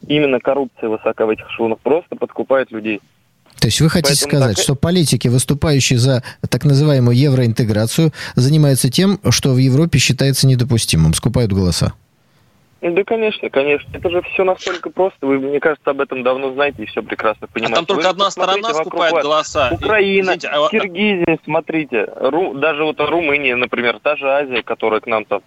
именно 0.07 0.41
коррупция 0.41 0.89
высока 0.89 1.27
в 1.27 1.29
этих 1.29 1.51
шумах, 1.51 1.81
просто 1.81 2.17
подкупает 2.17 2.71
людей. 2.71 3.03
То 3.61 3.67
есть 3.67 3.83
вы 3.83 3.91
хотите 3.91 4.25
Поэтому 4.25 4.31
сказать, 4.31 4.57
так... 4.57 4.65
что 4.65 4.75
политики, 4.75 5.29
выступающие 5.29 5.99
за 5.99 6.23
так 6.49 6.65
называемую 6.65 7.15
евроинтеграцию, 7.15 8.13
занимаются 8.35 8.91
тем, 8.91 9.21
что 9.29 9.53
в 9.53 9.59
Европе 9.59 9.99
считается 9.99 10.47
недопустимым, 10.47 11.13
скупают 11.13 11.53
голоса? 11.53 11.93
Да, 12.81 13.03
конечно, 13.03 13.51
конечно. 13.51 13.89
Это 13.93 14.09
же 14.09 14.23
все 14.23 14.45
настолько 14.45 14.91
просто. 14.91 15.27
Вы, 15.27 15.41
мне 15.41 15.59
кажется, 15.59 15.91
об 15.91 16.01
этом 16.01 16.23
давно 16.23 16.53
знаете 16.53 16.85
и 16.85 16.87
все 16.87 17.03
прекрасно 17.03 17.49
понимаете. 17.49 17.75
А 17.75 17.77
там 17.77 17.87
только 17.87 18.05
Вы 18.05 18.09
одна 18.09 18.31
сторона 18.31 18.75
скупает 18.75 19.15
вас. 19.15 19.25
голоса. 19.25 19.71
Украина, 19.73 20.37
Извините, 20.37 20.49
а... 20.49 20.69
Киргизия, 20.69 21.39
смотрите. 21.45 22.09
Ру... 22.17 22.55
Даже 22.55 22.85
вот 22.85 23.01
Румыния, 23.01 23.57
например, 23.57 23.99
та 24.01 24.15
же 24.15 24.31
Азия, 24.31 24.63
которая 24.63 25.01
к 25.01 25.09
нам 25.09 25.25
там 25.25 25.41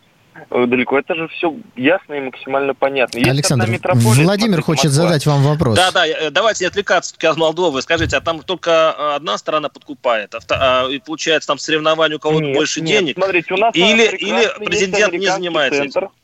э, 0.50 0.66
далеко. 0.66 1.00
Это 1.00 1.16
же 1.16 1.30
все 1.30 1.56
ясно 1.78 2.16
и 2.16 2.20
максимально 2.20 2.74
понятно. 2.74 3.20
Есть 3.20 3.30
Александр, 3.30 3.66
Владимир 3.66 4.26
смотрите, 4.26 4.62
хочет 4.62 4.86
Москва. 4.86 5.04
задать 5.04 5.26
вам 5.26 5.44
вопрос. 5.44 5.78
Да, 5.78 5.92
да, 5.94 6.06
э, 6.06 6.32
давайте 6.32 6.66
не 6.66 6.68
отвлекаться 6.68 7.16
от 7.30 7.38
Молдовы. 7.38 7.82
Скажите, 7.82 8.18
а 8.18 8.20
там 8.20 8.42
только 8.42 8.94
э, 8.98 9.16
одна 9.16 9.38
сторона 9.38 9.70
подкупает, 9.70 10.36
а, 10.50 10.90
и 10.90 11.00
получается 11.00 11.48
там 11.48 11.58
соревнование 11.58 12.18
у 12.18 12.20
кого-то 12.20 12.52
больше 12.52 12.82
нет, 12.82 13.00
денег? 13.00 13.16
Смотрите, 13.16 13.54
у 13.54 13.58
нас 13.58 13.74
или, 13.74 14.18
или 14.18 14.66
президент 14.66 15.14
не 15.14 15.28
занимается 15.28 15.80
центр. 15.80 16.00
этим? 16.00 16.21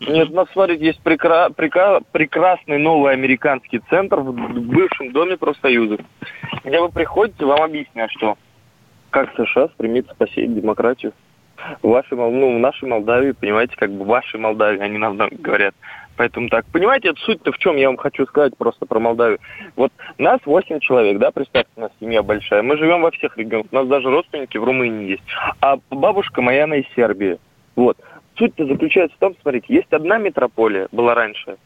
Нет, 0.00 0.30
у 0.30 0.34
нас, 0.34 0.48
смотрите, 0.52 0.86
есть 0.86 1.00
прекра- 1.02 1.52
прека- 1.52 2.02
прекрасный 2.12 2.78
новый 2.78 3.12
американский 3.12 3.80
центр 3.90 4.20
в 4.20 4.32
бывшем 4.32 5.12
доме 5.12 5.36
профсоюзов, 5.36 6.00
где 6.64 6.80
вы 6.80 6.88
приходите, 6.90 7.44
вам 7.44 7.62
объяснят, 7.62 8.10
что 8.12 8.36
как 9.10 9.34
США 9.34 9.68
стремится 9.68 10.14
посеять 10.14 10.54
демократию. 10.54 11.12
В, 11.82 11.88
вашей, 11.88 12.16
ну, 12.16 12.56
в 12.56 12.60
нашей 12.60 12.88
Молдавии, 12.88 13.32
понимаете, 13.32 13.74
как 13.76 13.90
бы 13.90 14.04
в 14.04 14.06
вашей 14.06 14.38
Молдавии, 14.38 14.80
они 14.80 14.96
нам 14.96 15.16
говорят, 15.16 15.74
Поэтому 16.18 16.48
так. 16.48 16.66
Понимаете, 16.72 17.12
суть-то 17.16 17.52
в 17.52 17.58
чем, 17.58 17.76
я 17.76 17.86
вам 17.86 17.96
хочу 17.96 18.26
сказать 18.26 18.56
просто 18.58 18.86
про 18.86 18.98
Молдавию. 18.98 19.38
Вот 19.76 19.92
нас 20.18 20.40
8 20.44 20.80
человек, 20.80 21.18
да, 21.18 21.30
представьте, 21.30 21.70
у 21.76 21.80
нас 21.82 21.92
семья 22.00 22.24
большая. 22.24 22.62
Мы 22.62 22.76
живем 22.76 23.02
во 23.02 23.12
всех 23.12 23.38
регионах. 23.38 23.68
У 23.70 23.74
нас 23.76 23.86
даже 23.86 24.10
родственники 24.10 24.58
в 24.58 24.64
Румынии 24.64 25.10
есть. 25.10 25.22
А 25.60 25.76
бабушка 25.90 26.42
моя, 26.42 26.64
она 26.64 26.76
из 26.76 26.86
Сербии. 26.96 27.38
Вот. 27.76 27.96
Суть-то 28.38 28.66
заключается 28.66 29.16
в 29.16 29.20
том, 29.20 29.34
смотрите, 29.42 29.66
есть 29.74 29.92
одна 29.92 30.18
метрополия, 30.18 30.88
была 30.92 31.14
раньше, 31.14 31.56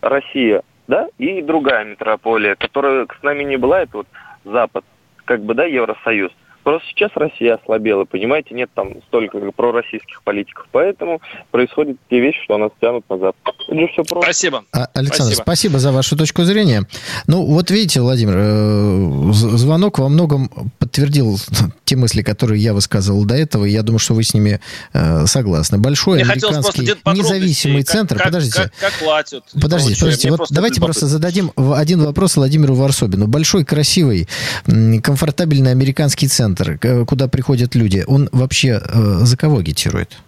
Россия, 0.00 0.62
да, 0.88 1.08
и 1.18 1.42
другая 1.42 1.84
метрополия, 1.84 2.54
которая 2.54 3.06
с 3.06 3.22
нами 3.22 3.44
не 3.44 3.56
была, 3.56 3.82
это 3.82 3.98
вот 3.98 4.06
Запад, 4.44 4.84
как 5.24 5.42
бы, 5.42 5.54
да, 5.54 5.64
Евросоюз. 5.64 6.32
Просто 6.66 6.88
сейчас 6.88 7.12
Россия 7.14 7.54
ослабела, 7.54 8.06
понимаете, 8.06 8.52
нет 8.52 8.68
там 8.74 9.00
столько 9.06 9.38
пророссийских 9.52 10.20
политиков, 10.24 10.66
поэтому 10.72 11.22
происходят 11.52 11.96
те 12.10 12.18
вещи, 12.18 12.42
что 12.42 12.58
нас 12.58 12.72
тянут 12.80 13.08
назад. 13.08 13.36
Это 13.68 13.78
же 13.78 13.86
все 13.86 14.02
просто. 14.02 14.32
Спасибо. 14.32 14.64
А, 14.72 14.88
Александр, 14.92 15.34
спасибо. 15.34 15.42
спасибо 15.44 15.78
за 15.78 15.92
вашу 15.92 16.16
точку 16.16 16.42
зрения. 16.42 16.82
Ну, 17.28 17.44
вот 17.46 17.70
видите, 17.70 18.00
Владимир, 18.00 18.34
э, 18.36 19.32
звонок 19.32 20.00
во 20.00 20.08
многом 20.08 20.50
подтвердил 20.80 21.38
те 21.84 21.94
мысли, 21.94 22.22
которые 22.22 22.60
я 22.60 22.74
высказывал 22.74 23.24
до 23.24 23.36
этого, 23.36 23.64
и 23.64 23.70
я 23.70 23.84
думаю, 23.84 24.00
что 24.00 24.14
вы 24.14 24.24
с 24.24 24.34
ними 24.34 24.60
э, 24.92 25.26
согласны. 25.26 25.78
Большой 25.78 26.24
Мне 26.24 26.32
американский 26.32 26.82
независимый 27.14 27.84
как, 27.84 27.92
центр, 27.92 28.16
как, 28.16 28.24
подождите. 28.24 28.62
Как, 28.62 28.72
как 28.80 28.92
платят. 28.94 29.44
Подождите, 29.62 30.00
подождите, 30.00 30.30
вот 30.30 30.36
просто 30.38 30.54
давайте 30.56 30.80
просто 30.80 31.06
зададим 31.06 31.52
один 31.56 32.02
вопрос 32.02 32.34
Владимиру 32.34 32.74
Варсобину. 32.74 33.28
Большой, 33.28 33.64
красивый, 33.64 34.28
комфортабельный 34.64 35.70
американский 35.70 36.26
центр 36.26 36.55
центр, 36.56 37.04
куда 37.06 37.28
приходят 37.28 37.74
люди, 37.74 38.04
он 38.06 38.28
вообще 38.32 38.80
э, 38.82 39.18
за 39.22 39.36
кого 39.36 39.58
агитирует? 39.58 40.18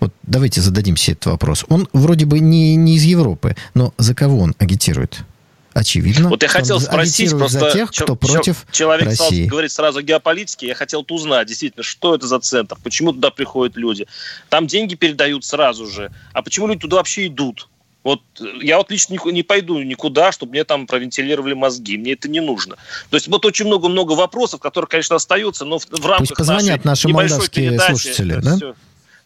Вот 0.00 0.12
давайте 0.24 0.60
зададим 0.60 0.96
себе 0.96 1.14
этот 1.14 1.26
вопрос. 1.26 1.64
Он 1.68 1.88
вроде 1.92 2.26
бы 2.26 2.40
не, 2.40 2.74
не 2.76 2.96
из 2.96 3.04
Европы, 3.04 3.56
но 3.74 3.94
за 3.98 4.14
кого 4.14 4.40
он 4.40 4.54
агитирует? 4.58 5.24
Очевидно. 5.74 6.28
Вот 6.28 6.42
я 6.42 6.48
хотел 6.48 6.80
спросить 6.80 7.30
просто 7.30 7.60
за 7.60 7.70
тех, 7.70 7.90
кто 7.90 8.14
против 8.14 8.66
человек 8.70 9.06
России. 9.06 9.46
говорит 9.46 9.72
сразу 9.72 10.00
о 10.00 10.02
геополитике. 10.02 10.66
Я 10.66 10.74
хотел 10.74 11.06
узнать, 11.08 11.48
действительно, 11.48 11.82
что 11.82 12.14
это 12.14 12.26
за 12.26 12.40
центр, 12.40 12.76
почему 12.82 13.12
туда 13.12 13.30
приходят 13.30 13.76
люди. 13.76 14.06
Там 14.50 14.66
деньги 14.66 14.96
передают 14.96 15.44
сразу 15.44 15.86
же. 15.86 16.10
А 16.34 16.42
почему 16.42 16.66
люди 16.66 16.80
туда 16.80 16.96
вообще 16.96 17.26
идут? 17.28 17.68
Вот 18.04 18.20
э, 18.40 18.44
я 18.62 18.78
вот 18.78 18.90
лично 18.90 19.16
не, 19.26 19.42
пойду 19.42 19.80
никуда, 19.80 20.32
чтобы 20.32 20.52
мне 20.52 20.64
там 20.64 20.86
провентилировали 20.86 21.54
мозги. 21.54 21.96
Мне 21.96 22.12
это 22.12 22.28
не 22.28 22.40
нужно. 22.40 22.76
То 23.10 23.16
есть 23.16 23.28
вот 23.28 23.44
очень 23.44 23.66
много-много 23.66 24.12
вопросов, 24.12 24.60
которые, 24.60 24.88
конечно, 24.88 25.16
остаются, 25.16 25.64
но 25.64 25.78
в, 25.78 25.86
в 25.86 26.06
рамках 26.06 26.18
Пусть 26.18 26.36
позвонят 26.36 26.84
наши 26.84 27.08
молдавские 27.08 27.78
слушатели, 27.78 28.40
да? 28.40 28.56
Все, 28.56 28.74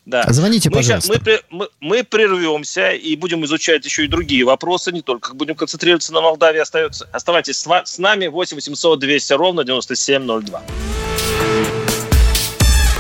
да. 0.04 0.25
Звоните, 0.28 0.71
мы 0.71 0.76
пожалуйста. 0.76 1.12
Сейчас, 1.12 1.42
мы, 1.50 1.59
мы, 1.59 1.68
мы 1.80 2.04
прервемся 2.04 2.92
и 2.92 3.16
будем 3.16 3.45
изучать 3.45 3.85
еще 3.85 4.04
и 4.04 4.09
другие 4.09 4.45
вопросы, 4.45 4.92
не 4.92 5.02
только 5.02 5.35
будем 5.35 5.56
концентрироваться 5.56 6.12
на 6.12 6.21
Молдавии. 6.21 6.61
Остается, 6.61 7.09
оставайтесь 7.12 7.59
с, 7.59 7.83
с 7.85 7.99
нами. 7.99 8.28
8 8.28 8.54
800 8.54 8.99
200 9.00 9.33
ровно 9.33 9.64
9702. 9.64 10.62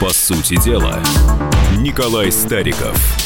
По 0.00 0.10
сути 0.10 0.62
дела, 0.62 1.00
Николай 1.78 2.32
Стариков. 2.32 3.25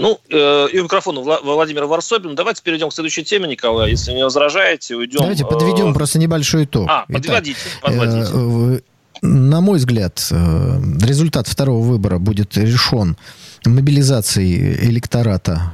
ну, 0.00 0.18
э, 0.30 0.68
и 0.72 0.78
у 0.78 0.84
микрофона 0.84 1.20
Владимир 1.20 1.84
Варсобин. 1.84 2.34
Давайте 2.34 2.62
перейдем 2.62 2.88
к 2.88 2.94
следующей 2.94 3.22
теме, 3.22 3.48
Николай. 3.48 3.90
Если 3.90 4.12
не 4.12 4.24
возражаете, 4.24 4.96
уйдем... 4.96 5.20
Давайте 5.20 5.44
подведем 5.44 5.90
э... 5.90 5.94
просто 5.94 6.18
небольшой 6.18 6.64
итог. 6.64 6.88
А, 6.88 7.04
подводите, 7.06 7.58
Итак, 7.60 7.82
подводите. 7.82 8.30
Э, 8.32 8.80
на 9.22 9.60
мой 9.60 9.78
взгляд, 9.78 10.26
э, 10.30 10.34
результат 11.02 11.46
второго 11.46 11.84
выбора 11.84 12.18
будет 12.18 12.56
решен 12.56 13.16
мобилизацией 13.66 14.88
электората 14.88 15.72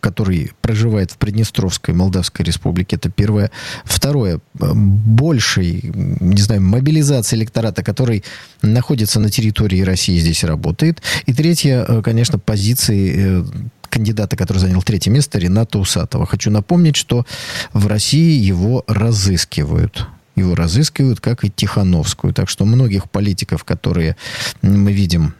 который 0.00 0.52
проживает 0.60 1.10
в 1.12 1.16
Приднестровской 1.16 1.94
Молдавской 1.94 2.44
Республике. 2.44 2.96
Это 2.96 3.10
первое. 3.10 3.50
Второе. 3.84 4.40
Большей, 4.54 5.80
не 5.94 6.40
знаю, 6.40 6.62
мобилизация 6.62 7.38
электората, 7.38 7.82
который 7.82 8.24
находится 8.62 9.20
на 9.20 9.30
территории 9.30 9.82
России, 9.82 10.18
здесь 10.18 10.44
работает. 10.44 11.02
И 11.26 11.32
третье, 11.32 11.84
э, 11.86 12.02
конечно, 12.02 12.38
позиции 12.38 13.14
э, 13.16 13.44
кандидата, 13.88 14.36
который 14.36 14.58
занял 14.58 14.82
третье 14.82 15.10
место, 15.10 15.38
Рената 15.38 15.78
Усатова. 15.78 16.26
Хочу 16.26 16.50
напомнить, 16.50 16.96
что 16.96 17.26
в 17.72 17.86
России 17.86 18.38
его 18.38 18.84
разыскивают 18.86 20.06
его 20.40 20.54
разыскивают, 20.54 21.20
как 21.20 21.44
и 21.44 21.50
Тихановскую. 21.50 22.34
Так 22.34 22.48
что 22.48 22.64
многих 22.64 23.10
политиков, 23.10 23.64
которые 23.64 24.16
мы 24.62 24.92
видим 24.92 25.34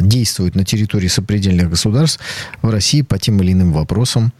действуют 0.00 0.54
на 0.54 0.64
территории 0.64 1.08
сопредельных 1.08 1.70
государств, 1.70 2.20
в 2.62 2.70
России 2.70 3.02
по 3.02 3.18
тем 3.18 3.40
или 3.42 3.52
иным 3.52 3.72
вопросам 3.72 4.32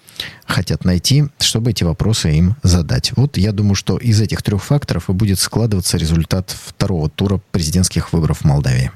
хотят 0.47 0.85
найти, 0.85 1.25
чтобы 1.39 1.71
эти 1.71 1.85
вопросы 1.85 2.31
им 2.33 2.57
задать. 2.63 3.13
Вот 3.17 3.37
я 3.37 3.53
думаю, 3.53 3.75
что 3.75 3.97
из 3.97 4.21
этих 4.21 4.43
трех 4.43 4.63
факторов 4.63 5.09
и 5.09 5.13
будет 5.13 5.39
складываться 5.39 5.97
результат 5.97 6.51
второго 6.51 7.09
тура 7.09 7.41
президентских 7.53 8.13
выборов 8.13 8.41
в 8.41 8.45
Молдавии. 8.45 8.91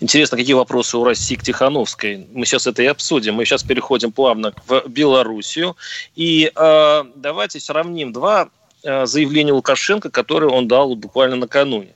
Интересно, 0.00 0.36
какие 0.36 0.54
вопросы 0.54 0.96
у 0.96 1.04
России 1.04 1.36
к 1.36 1.42
Тихановской. 1.42 2.26
Мы 2.32 2.44
сейчас 2.44 2.66
это 2.66 2.82
и 2.82 2.86
обсудим. 2.86 3.34
Мы 3.34 3.44
сейчас 3.44 3.62
переходим 3.62 4.12
плавно 4.12 4.52
в 4.66 4.84
Белоруссию. 4.88 5.76
И 6.14 6.50
э, 6.54 7.04
давайте 7.16 7.60
сравним 7.60 8.12
два 8.12 8.48
заявление 8.82 9.52
Лукашенко, 9.52 10.10
которое 10.10 10.48
он 10.48 10.68
дал 10.68 10.94
буквально 10.94 11.36
накануне. 11.36 11.94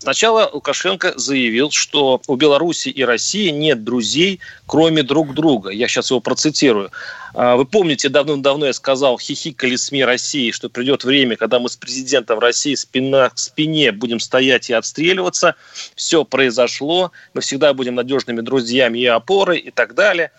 Сначала 0.00 0.48
Лукашенко 0.52 1.14
заявил, 1.16 1.72
что 1.72 2.22
у 2.28 2.36
Беларуси 2.36 2.88
и 2.88 3.02
России 3.02 3.48
нет 3.48 3.82
друзей, 3.82 4.38
кроме 4.66 5.02
друг 5.02 5.34
друга. 5.34 5.70
Я 5.70 5.88
сейчас 5.88 6.10
его 6.10 6.20
процитирую. 6.20 6.92
А, 7.34 7.56
вы 7.56 7.64
помните, 7.64 8.08
давно-давно 8.08 8.66
я 8.66 8.72
сказал, 8.72 9.18
хихикали 9.18 9.74
СМИ 9.74 10.04
России, 10.04 10.52
что 10.52 10.68
придет 10.68 11.02
время, 11.02 11.36
когда 11.36 11.58
мы 11.58 11.68
с 11.68 11.76
президентом 11.76 12.38
России 12.38 12.76
спина 12.76 13.28
к 13.30 13.38
спине 13.38 13.90
будем 13.90 14.20
стоять 14.20 14.70
и 14.70 14.72
отстреливаться. 14.72 15.56
Все 15.96 16.24
произошло. 16.24 17.10
Мы 17.34 17.40
всегда 17.40 17.74
будем 17.74 17.96
надежными 17.96 18.40
друзьями 18.40 19.00
и 19.00 19.06
опорой 19.06 19.58
и 19.58 19.72
так 19.72 19.94
далее. 19.94 20.30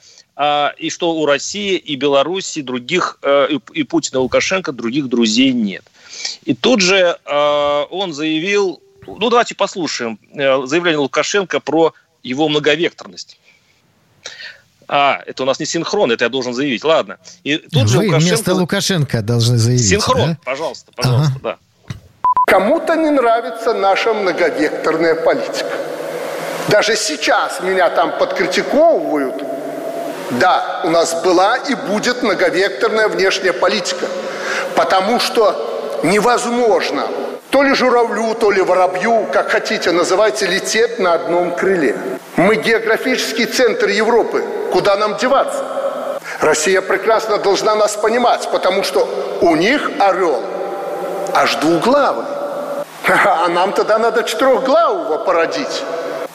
А, 0.42 0.74
и 0.78 0.90
что 0.90 1.12
у 1.12 1.26
России 1.26 1.76
и 1.76 1.98
Беларуси 1.98 2.62
других, 2.62 3.20
э, 3.24 3.50
и 3.74 3.84
Путина 3.84 4.20
и 4.20 4.22
Лукашенко 4.22 4.72
других 4.72 5.10
друзей 5.10 5.52
нет. 5.52 5.84
И 6.46 6.54
тут 6.54 6.80
же 6.80 7.18
э, 7.26 7.86
он 7.90 8.14
заявил, 8.14 8.82
ну 9.06 9.30
давайте 9.30 9.54
послушаем 9.54 10.18
э, 10.34 10.66
заявление 10.66 11.00
Лукашенко 11.00 11.60
про 11.60 11.94
его 12.24 12.48
многовекторность. 12.48 13.38
А, 14.88 15.22
это 15.26 15.44
у 15.44 15.46
нас 15.46 15.60
не 15.60 15.66
синхрон, 15.66 16.10
это 16.10 16.24
я 16.24 16.30
должен 16.30 16.54
заявить. 16.54 16.86
Ладно. 16.86 17.18
И 17.44 17.58
тут 17.58 17.74
Вы 17.84 17.88
же 17.90 17.98
Лукашенко... 17.98 18.26
вместо 18.26 18.54
Лукашенко 18.54 19.22
должны 19.22 19.58
заявить. 19.58 19.90
Синхрон, 19.90 20.30
да? 20.30 20.38
пожалуйста, 20.46 20.94
пожалуйста, 20.96 21.34
ага. 21.44 21.58
да. 21.90 21.96
Кому-то 22.48 22.96
не 22.96 23.10
нравится 23.10 23.74
наша 23.74 24.14
многовекторная 24.14 25.16
политика. 25.16 25.74
Даже 26.70 26.96
сейчас 26.96 27.60
меня 27.60 27.90
там 27.90 28.18
подкритиковывают– 28.18 29.44
да, 30.32 30.82
у 30.84 30.90
нас 30.90 31.22
была 31.24 31.58
и 31.58 31.74
будет 31.76 32.22
многовекторная 32.22 33.08
внешняя 33.08 33.54
политика, 33.54 34.06
потому 34.76 35.20
что 35.20 36.00
невозможно 36.04 37.08
то 37.50 37.64
ли 37.64 37.74
журавлю, 37.74 38.36
то 38.36 38.52
ли 38.52 38.62
воробью, 38.62 39.28
как 39.34 39.50
хотите 39.50 39.92
называйте, 39.92 40.46
лететь 40.46 41.00
на 41.00 41.14
одном 41.14 41.56
крыле. 41.56 41.96
Мы 42.36 42.56
географический 42.56 43.46
центр 43.46 43.88
Европы. 43.88 44.44
Куда 44.72 44.96
нам 44.98 45.18
деваться? 45.18 45.64
Россия 46.42 46.82
прекрасно 46.82 47.40
должна 47.40 47.74
нас 47.76 47.96
понимать, 47.96 48.48
потому 48.52 48.84
что 48.84 49.10
у 49.42 49.56
них 49.56 49.90
орел 50.00 50.44
аж 51.34 51.56
двуглавый. 51.56 52.26
А 53.26 53.48
нам 53.48 53.74
тогда 53.74 53.98
надо 53.98 54.24
четырехглавого 54.24 55.18
породить. 55.24 55.84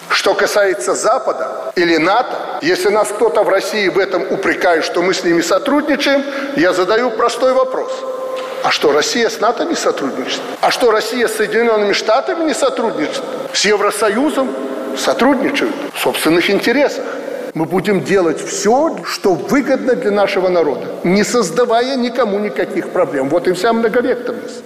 Что 0.09 0.35
касается 0.35 0.95
Запада 0.95 1.54
или 1.77 1.97
НАТО, 1.97 2.59
если 2.63 2.89
нас 2.89 3.09
кто-то 3.09 3.43
в 3.43 3.49
России 3.49 3.89
в 3.89 3.99
этом 3.99 4.23
упрекает, 4.31 4.85
что 4.85 5.03
мы 5.03 5.15
с 5.15 5.25
ними 5.25 5.41
сотрудничаем, 5.41 6.25
я 6.57 6.73
задаю 6.73 7.11
простой 7.11 7.53
вопрос. 7.53 7.93
А 8.63 8.71
что, 8.71 8.93
Россия 8.93 9.29
с 9.29 9.41
НАТО 9.41 9.65
не 9.65 9.75
сотрудничает? 9.75 10.41
А 10.61 10.71
что, 10.71 10.91
Россия 10.91 11.29
с 11.29 11.37
Соединенными 11.37 11.93
Штатами 11.93 12.45
не 12.45 12.55
сотрудничает? 12.55 13.23
С 13.53 13.65
Евросоюзом? 13.65 14.49
сотрудничают 14.97 15.75
в 15.95 16.01
собственных 16.01 16.51
интересах. 16.51 17.05
Мы 17.55 17.67
будем 17.67 18.03
делать 18.03 18.45
все, 18.45 18.97
что 19.05 19.35
выгодно 19.35 19.95
для 19.95 20.11
нашего 20.11 20.49
народа, 20.49 20.87
не 21.05 21.23
создавая 21.23 21.97
никому 21.97 22.39
никаких 22.39 22.91
проблем. 22.91 23.29
Вот 23.29 23.47
и 23.47 23.53
вся 23.53 23.73
многовекторность. 23.73 24.65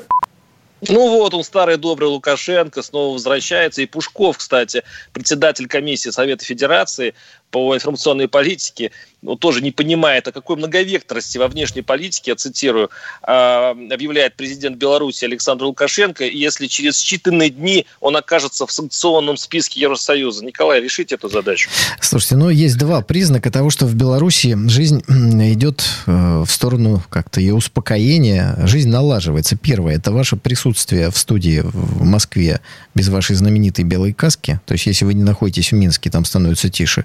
Ну 0.87 1.09
вот 1.09 1.35
он, 1.35 1.43
старый 1.43 1.77
добрый 1.77 2.09
Лукашенко, 2.09 2.83
снова 2.83 3.15
возвращается. 3.15 3.83
И 3.83 3.87
Пушков, 3.87 4.39
кстати, 4.39 4.85
председатель 5.13 5.67
комиссии 5.67 6.11
Совета 6.11 6.45
Федерации 6.45 7.15
по 7.51 7.75
информационной 7.75 8.29
политике, 8.29 8.91
ну, 9.23 9.37
тоже 9.37 9.61
не 9.63 9.73
понимает, 9.73 10.29
о 10.29 10.33
какой 10.33 10.57
многовекторности 10.57 11.39
во 11.39 11.49
внешней 11.49 11.83
политике, 11.83 12.31
я 12.33 12.35
цитирую, 12.37 12.91
а, 13.23 13.71
объявляет 13.71 14.37
президент 14.37 14.77
Беларуси 14.77 15.25
Александр 15.25 15.65
Лукашенко, 15.65 16.25
если 16.25 16.67
через 16.67 17.03
считанные 17.03 17.49
дни 17.49 17.87
он 18.01 18.17
окажется 18.17 18.67
в 18.67 18.73
санкционном 18.73 19.37
списке 19.37 19.81
Евросоюза. 19.81 20.45
Николай, 20.45 20.81
решите 20.81 21.17
эту 21.17 21.29
задачу. 21.29 21.69
Слушайте, 22.01 22.37
ну, 22.37 22.51
есть 22.51 22.79
два 22.79 23.03
признака 23.03 23.51
того, 23.51 23.71
что 23.71 23.87
в 23.87 23.95
Беларуси 23.95 24.57
жизнь 24.69 25.03
идет 25.09 25.85
э, 26.07 26.45
в 26.47 26.51
сторону 26.51 27.03
как-то 27.11 27.41
ее 27.41 27.55
успокоения, 27.55 28.55
жизнь 28.67 28.89
налаживается. 28.89 29.57
Первое, 29.57 29.97
это 29.97 30.13
ваше 30.13 30.37
присутствие 30.37 31.11
в 31.11 31.19
студии 31.19 31.61
в 31.65 32.05
Москве 32.05 32.61
без 32.95 33.09
вашей 33.09 33.35
знаменитой 33.35 33.85
белой 33.85 34.13
каски. 34.13 34.61
То 34.67 34.73
есть, 34.73 34.87
если 34.87 35.05
вы 35.05 35.15
не 35.15 35.25
находитесь 35.25 35.73
в 35.73 35.75
Минске, 35.75 36.11
там 36.11 36.25
становится 36.25 36.69
тише 36.69 37.05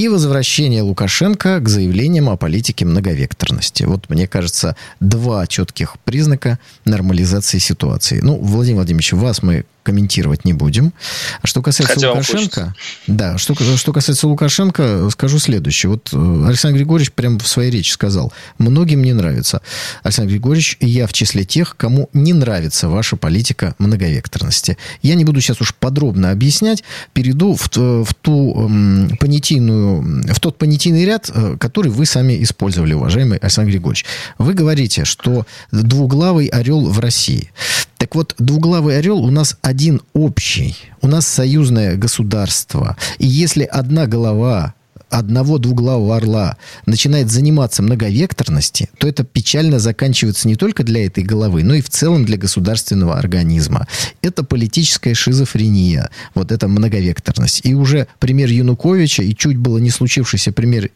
и 0.00 0.08
возвращение 0.08 0.80
Лукашенко 0.80 1.60
к 1.60 1.68
заявлениям 1.68 2.30
о 2.30 2.36
политике 2.38 2.86
многовекторности. 2.86 3.84
Вот, 3.84 4.08
мне 4.08 4.26
кажется, 4.26 4.74
два 4.98 5.46
четких 5.46 5.98
признака 6.04 6.58
нормализации 6.86 7.58
ситуации. 7.58 8.20
Ну, 8.22 8.38
Владимир 8.40 8.76
Владимирович, 8.76 9.12
вас 9.12 9.42
мы 9.42 9.66
комментировать 9.82 10.44
не 10.44 10.52
будем. 10.52 10.92
А 11.42 11.46
что 11.46 11.62
касается 11.62 11.94
Хотя 11.94 12.10
Лукашенко, 12.10 12.74
да, 13.06 13.38
что, 13.38 13.54
что 13.76 13.92
касается 13.92 14.28
Лукашенко, 14.28 15.08
скажу 15.10 15.38
следующее. 15.38 15.90
Вот 15.90 16.10
э, 16.12 16.44
Александр 16.46 16.76
Григорьевич 16.78 17.12
прямо 17.12 17.38
в 17.38 17.48
своей 17.48 17.70
речи 17.70 17.90
сказал, 17.90 18.32
многим 18.58 19.02
не 19.02 19.12
нравится. 19.12 19.62
Александр 20.02 20.32
Григорьевич, 20.32 20.76
я 20.80 21.06
в 21.06 21.12
числе 21.12 21.44
тех, 21.44 21.76
кому 21.76 22.10
не 22.12 22.32
нравится 22.32 22.88
ваша 22.88 23.16
политика 23.16 23.74
многовекторности. 23.78 24.76
Я 25.02 25.14
не 25.14 25.24
буду 25.24 25.40
сейчас 25.40 25.60
уж 25.60 25.74
подробно 25.74 26.30
объяснять, 26.30 26.84
перейду 27.12 27.54
в, 27.54 27.68
в 27.74 28.14
ту 28.20 28.66
эм, 28.66 29.16
понятийную, 29.18 29.89
в 29.98 30.40
тот 30.40 30.58
понятийный 30.58 31.04
ряд, 31.04 31.30
э, 31.32 31.56
который 31.58 31.90
вы 31.90 32.06
сами 32.06 32.42
использовали, 32.42 32.94
уважаемый 32.94 33.38
Александр 33.38 33.72
Григорьевич. 33.72 34.04
Вы 34.38 34.54
говорите, 34.54 35.04
что 35.04 35.46
двуглавый 35.72 36.46
орел 36.46 36.88
в 36.88 36.98
России. 37.00 37.50
Так 37.96 38.14
вот, 38.14 38.34
двуглавый 38.38 38.98
орел 38.98 39.18
у 39.18 39.30
нас 39.30 39.56
один 39.62 40.00
общий. 40.14 40.76
У 41.02 41.08
нас 41.08 41.26
союзное 41.26 41.96
государство. 41.96 42.96
И 43.18 43.26
если 43.26 43.64
одна 43.64 44.06
голова 44.06 44.74
одного 45.10 45.58
двуглавого 45.58 46.16
орла 46.16 46.56
начинает 46.86 47.30
заниматься 47.30 47.82
многовекторности, 47.82 48.88
то 48.98 49.08
это 49.08 49.24
печально 49.24 49.78
заканчивается 49.78 50.48
не 50.48 50.56
только 50.56 50.84
для 50.84 51.04
этой 51.06 51.24
головы, 51.24 51.62
но 51.62 51.74
и 51.74 51.80
в 51.80 51.90
целом 51.90 52.24
для 52.24 52.36
государственного 52.36 53.18
организма. 53.18 53.86
Это 54.22 54.44
политическая 54.44 55.14
шизофрения, 55.14 56.10
вот 56.34 56.52
эта 56.52 56.68
многовекторность. 56.68 57.60
И 57.64 57.74
уже 57.74 58.06
пример 58.18 58.48
Януковича 58.50 59.22
и 59.22 59.34
чуть 59.34 59.56
было 59.56 59.78
не 59.78 59.90
случившийся 59.90 60.52
пример 60.52 60.90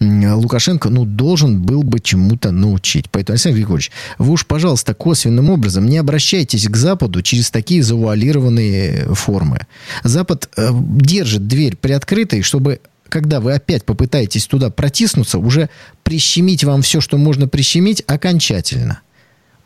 Лукашенко, 0.00 0.90
ну, 0.90 1.04
должен 1.04 1.62
был 1.62 1.82
бы 1.82 2.00
чему-то 2.00 2.50
научить. 2.50 3.10
Поэтому, 3.10 3.34
Александр 3.34 3.58
Григорьевич, 3.58 3.90
вы 4.18 4.32
уж, 4.32 4.46
пожалуйста, 4.46 4.94
косвенным 4.94 5.50
образом 5.50 5.86
не 5.86 5.98
обращайтесь 5.98 6.68
к 6.68 6.76
Западу 6.76 7.22
через 7.22 7.50
такие 7.50 7.82
завуалированные 7.82 9.06
формы. 9.14 9.66
Запад 10.02 10.48
э, 10.56 10.70
держит 10.72 11.46
дверь 11.46 11.76
приоткрытой, 11.76 12.42
чтобы 12.42 12.80
когда 13.08 13.40
вы 13.40 13.54
опять 13.54 13.84
попытаетесь 13.84 14.46
туда 14.46 14.70
протиснуться, 14.70 15.38
уже 15.38 15.70
прищемить 16.02 16.64
вам 16.64 16.82
все, 16.82 17.00
что 17.00 17.16
можно 17.16 17.48
прищемить, 17.48 18.02
окончательно. 18.06 19.00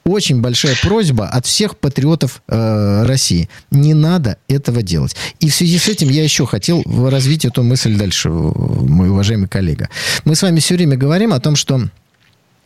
Очень 0.05 0.41
большая 0.41 0.75
просьба 0.83 1.27
от 1.27 1.45
всех 1.45 1.77
патриотов 1.77 2.43
э, 2.49 3.05
России. 3.05 3.51
Не 3.71 3.93
надо 3.93 4.39
этого 4.49 4.81
делать. 4.83 5.15
И 5.41 5.51
в 5.51 5.55
связи 5.55 5.79
с 5.79 5.87
этим 5.87 6.09
я 6.09 6.23
еще 6.23 6.47
хотел 6.47 6.83
развить 6.87 7.45
эту 7.45 7.63
мысль 7.63 7.95
дальше, 7.95 8.31
мой 8.31 9.11
уважаемый 9.11 9.49
коллега. 9.49 9.91
Мы 10.25 10.35
с 10.35 10.43
вами 10.43 10.61
все 10.61 10.77
время 10.77 10.97
говорим 10.97 11.35
о 11.35 11.41
том, 11.41 11.57
что 11.57 11.89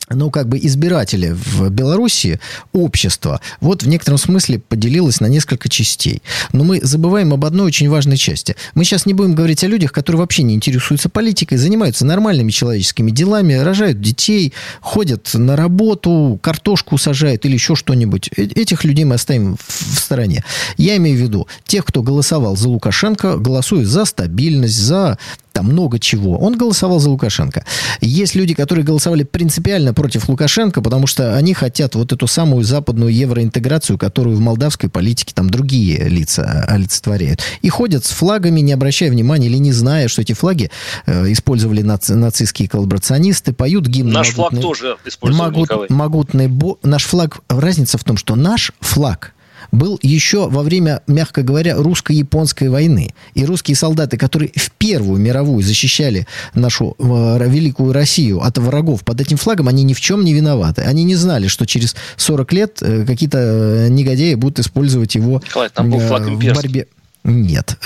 ну, 0.09 0.29
как 0.29 0.47
бы 0.47 0.57
избиратели 0.57 1.31
в 1.31 1.69
Беларуси, 1.69 2.39
общество, 2.71 3.41
вот 3.61 3.83
в 3.83 3.87
некотором 3.87 4.17
смысле 4.17 4.59
поделилось 4.59 5.19
на 5.19 5.27
несколько 5.27 5.69
частей. 5.69 6.21
Но 6.51 6.63
мы 6.63 6.79
забываем 6.81 7.33
об 7.33 7.45
одной 7.45 7.67
очень 7.67 7.89
важной 7.89 8.17
части. 8.17 8.55
Мы 8.75 8.83
сейчас 8.83 9.05
не 9.05 9.13
будем 9.13 9.33
говорить 9.33 9.63
о 9.63 9.67
людях, 9.67 9.91
которые 9.91 10.19
вообще 10.19 10.43
не 10.43 10.55
интересуются 10.55 11.09
политикой, 11.09 11.57
занимаются 11.57 12.05
нормальными 12.05 12.51
человеческими 12.51 13.11
делами, 13.11 13.53
рожают 13.53 14.01
детей, 14.01 14.53
ходят 14.81 15.31
на 15.33 15.55
работу, 15.55 16.39
картошку 16.41 16.97
сажают 16.97 17.45
или 17.45 17.53
еще 17.53 17.75
что-нибудь. 17.75 18.29
Э, 18.35 18.43
этих 18.43 18.83
людей 18.83 19.05
мы 19.05 19.15
оставим 19.15 19.57
в 19.57 19.99
стороне. 19.99 20.43
Я 20.77 20.97
имею 20.97 21.17
в 21.17 21.21
виду 21.21 21.47
тех, 21.65 21.85
кто 21.85 22.03
голосовал 22.03 22.55
за 22.55 22.69
Лукашенко, 22.69 23.37
голосует 23.37 23.87
за 23.87 24.05
стабильность, 24.05 24.77
за 24.77 25.17
там 25.53 25.67
много 25.67 25.99
чего. 25.99 26.37
Он 26.37 26.57
голосовал 26.57 26.99
за 26.99 27.09
Лукашенко. 27.09 27.63
Есть 28.01 28.35
люди, 28.35 28.55
которые 28.55 28.83
голосовали 28.83 29.23
принципиально 29.23 29.93
против 29.93 30.27
Лукашенко, 30.27 30.81
потому 30.81 31.07
что 31.07 31.35
они 31.35 31.53
хотят 31.53 31.95
вот 31.95 32.11
эту 32.11 32.27
самую 32.27 32.63
западную 32.63 33.13
евроинтеграцию, 33.13 33.97
которую 33.97 34.35
в 34.35 34.39
молдавской 34.39 34.89
политике 34.89 35.31
там 35.33 35.49
другие 35.49 36.09
лица 36.09 36.65
олицетворяют. 36.67 37.41
И 37.61 37.69
ходят 37.69 38.03
с 38.03 38.09
флагами, 38.09 38.59
не 38.61 38.73
обращая 38.73 39.11
внимания 39.11 39.47
или 39.47 39.57
не 39.57 39.71
зная, 39.71 40.07
что 40.07 40.23
эти 40.23 40.33
флаги 40.33 40.71
э, 41.05 41.31
использовали 41.31 41.83
наци- 41.83 42.15
нацистские 42.15 42.67
коллаборационисты, 42.67 43.53
поют 43.53 43.85
гимн. 43.85 44.11
Наш 44.11 44.35
могутный, 44.35 44.61
флаг 44.61 44.77
тоже 44.77 44.97
использовали, 45.05 45.55
могут, 45.55 45.89
Могутный 45.89 46.47
бо... 46.47 46.77
Наш 46.81 47.03
флаг... 47.05 47.41
Разница 47.47 47.99
в 47.99 48.03
том, 48.03 48.17
что 48.17 48.35
наш 48.35 48.71
флаг 48.79 49.32
был 49.73 49.99
еще 50.01 50.47
во 50.47 50.61
время, 50.61 51.01
мягко 51.07 51.41
говоря, 51.41 51.75
русско-японской 51.75 52.69
войны. 52.69 53.13
И 53.33 53.43
русские 53.43 53.75
солдаты, 53.75 54.17
которые 54.17 54.51
в 54.55 54.71
Первую 54.71 55.19
мировую 55.19 55.63
защищали 55.63 56.27
нашу 56.53 56.95
э, 56.99 57.49
великую 57.49 57.91
Россию 57.91 58.41
от 58.41 58.57
врагов 58.57 59.03
под 59.03 59.19
этим 59.19 59.37
флагом, 59.37 59.67
они 59.67 59.83
ни 59.83 59.93
в 59.93 59.99
чем 59.99 60.23
не 60.23 60.33
виноваты. 60.33 60.83
Они 60.83 61.03
не 61.03 61.15
знали, 61.15 61.47
что 61.47 61.65
через 61.65 61.95
40 62.17 62.53
лет 62.53 62.77
э, 62.81 63.05
какие-то 63.05 63.39
э, 63.39 63.87
негодяи 63.89 64.35
будут 64.35 64.59
использовать 64.59 65.15
его 65.15 65.41
Николай, 65.43 65.69
там 65.69 65.89
был 65.89 65.99
флаг 65.99 66.23
в 66.23 66.53
борьбе. 66.53 66.87
Нет 67.23 67.77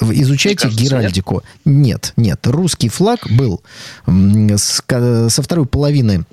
изучайте 0.00 0.62
кажется, 0.62 0.84
геральдику. 0.84 1.42
Нет? 1.64 1.74
нет, 1.74 2.12
нет. 2.16 2.46
Русский 2.46 2.88
флаг 2.88 3.26
был 3.30 3.62
со 4.06 5.42
второй 5.42 5.66
половины 5.66 6.24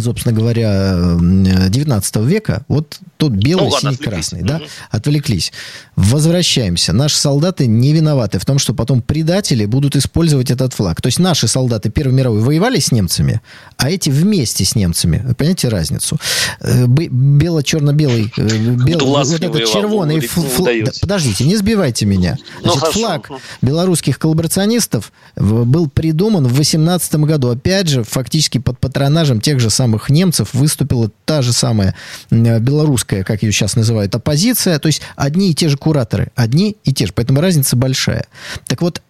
собственно 0.00 0.34
говоря, 0.34 1.16
19 1.18 2.16
века, 2.16 2.64
вот 2.68 2.98
тут 3.16 3.32
белый, 3.32 3.70
ну, 3.70 3.78
синий, 3.78 3.96
красный, 3.96 4.42
да, 4.42 4.60
отвлеклись. 4.90 5.52
Возвращаемся. 5.96 6.92
Наши 6.92 7.16
солдаты 7.16 7.66
не 7.66 7.92
виноваты 7.92 8.38
в 8.38 8.44
том, 8.44 8.58
что 8.58 8.74
потом 8.74 9.02
предатели 9.02 9.66
будут 9.66 9.96
использовать 9.96 10.50
этот 10.50 10.72
флаг. 10.72 11.02
То 11.02 11.08
есть 11.08 11.18
наши 11.18 11.48
солдаты 11.48 11.90
Первой 11.90 12.12
мировой 12.12 12.40
воевали 12.40 12.78
с 12.78 12.92
немцами, 12.92 13.40
а 13.76 13.90
эти 13.90 14.10
вместе 14.10 14.64
с 14.64 14.74
немцами. 14.74 15.22
Вы 15.26 15.34
понимаете 15.34 15.68
разницу? 15.68 16.18
Э, 16.60 16.86
бело-черно-белый, 16.86 18.32
э, 18.36 18.58
бел, 18.58 19.06
вот 19.06 19.40
этот 19.40 19.64
червоный 19.66 20.20
флаг. 20.20 20.72
Подождите, 21.00 21.44
не 21.44 21.56
сбивайте 21.56 22.06
меня. 22.06 22.36
Ну, 22.62 22.72
Значит, 22.72 22.82
ну, 22.82 22.92
флаг 22.92 23.30
белорусских 23.62 24.18
коллаборационистов 24.18 25.12
был 25.36 25.88
придуман 25.88 26.46
в 26.46 26.54
18 26.54 27.14
году. 27.24 27.50
Опять 27.50 27.88
же, 27.88 28.04
фактически 28.04 28.58
под 28.58 28.78
патронажем 28.78 29.40
тех 29.40 29.60
же 29.60 29.70
самых 29.70 29.87
немцев 30.08 30.54
выступила 30.54 31.10
та 31.24 31.42
же 31.42 31.52
самая 31.52 31.94
белорусская, 32.30 33.24
как 33.24 33.42
ее 33.42 33.52
сейчас 33.52 33.76
называют, 33.76 34.14
оппозиция. 34.14 34.78
То 34.78 34.86
есть 34.88 35.02
одни 35.16 35.50
и 35.50 35.54
те 35.54 35.68
же 35.68 35.76
кураторы, 35.76 36.28
одни 36.34 36.76
и 36.84 36.92
те 36.92 37.06
же. 37.06 37.12
Поэтому 37.12 37.40
разница 37.40 37.76
большая. 37.76 38.26
Так 38.66 38.82
вот, 38.82 39.02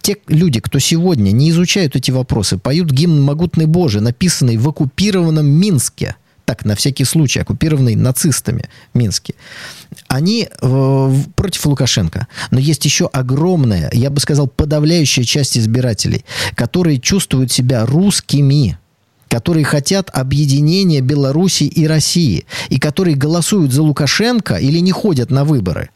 те 0.00 0.18
люди, 0.28 0.60
кто 0.60 0.78
сегодня 0.78 1.30
не 1.30 1.48
изучают 1.50 1.96
эти 1.96 2.10
вопросы, 2.10 2.58
поют 2.58 2.90
гимн 2.90 3.22
«Могутный 3.22 3.66
Боже», 3.66 4.00
написанный 4.00 4.58
в 4.58 4.68
оккупированном 4.68 5.46
Минске, 5.46 6.16
так, 6.44 6.66
на 6.66 6.74
всякий 6.74 7.04
случай, 7.04 7.40
оккупированный 7.40 7.94
нацистами 7.94 8.68
Минске, 8.92 9.34
они 10.08 10.46
э, 10.60 11.14
против 11.36 11.64
Лукашенко. 11.64 12.26
Но 12.50 12.58
есть 12.58 12.84
еще 12.84 13.06
огромная, 13.06 13.90
я 13.94 14.10
бы 14.10 14.20
сказал, 14.20 14.46
подавляющая 14.46 15.24
часть 15.24 15.56
избирателей, 15.56 16.24
которые 16.54 17.00
чувствуют 17.00 17.50
себя 17.50 17.86
русскими, 17.86 18.78
которые 19.34 19.64
хотят 19.64 20.10
объединения 20.12 21.00
Беларуси 21.00 21.64
и 21.64 21.88
России, 21.88 22.46
и 22.68 22.78
которые 22.78 23.16
голосуют 23.16 23.72
за 23.72 23.82
Лукашенко 23.82 24.54
или 24.58 24.78
не 24.78 24.92
ходят 24.92 25.30
на 25.30 25.44
выборы. 25.44 25.90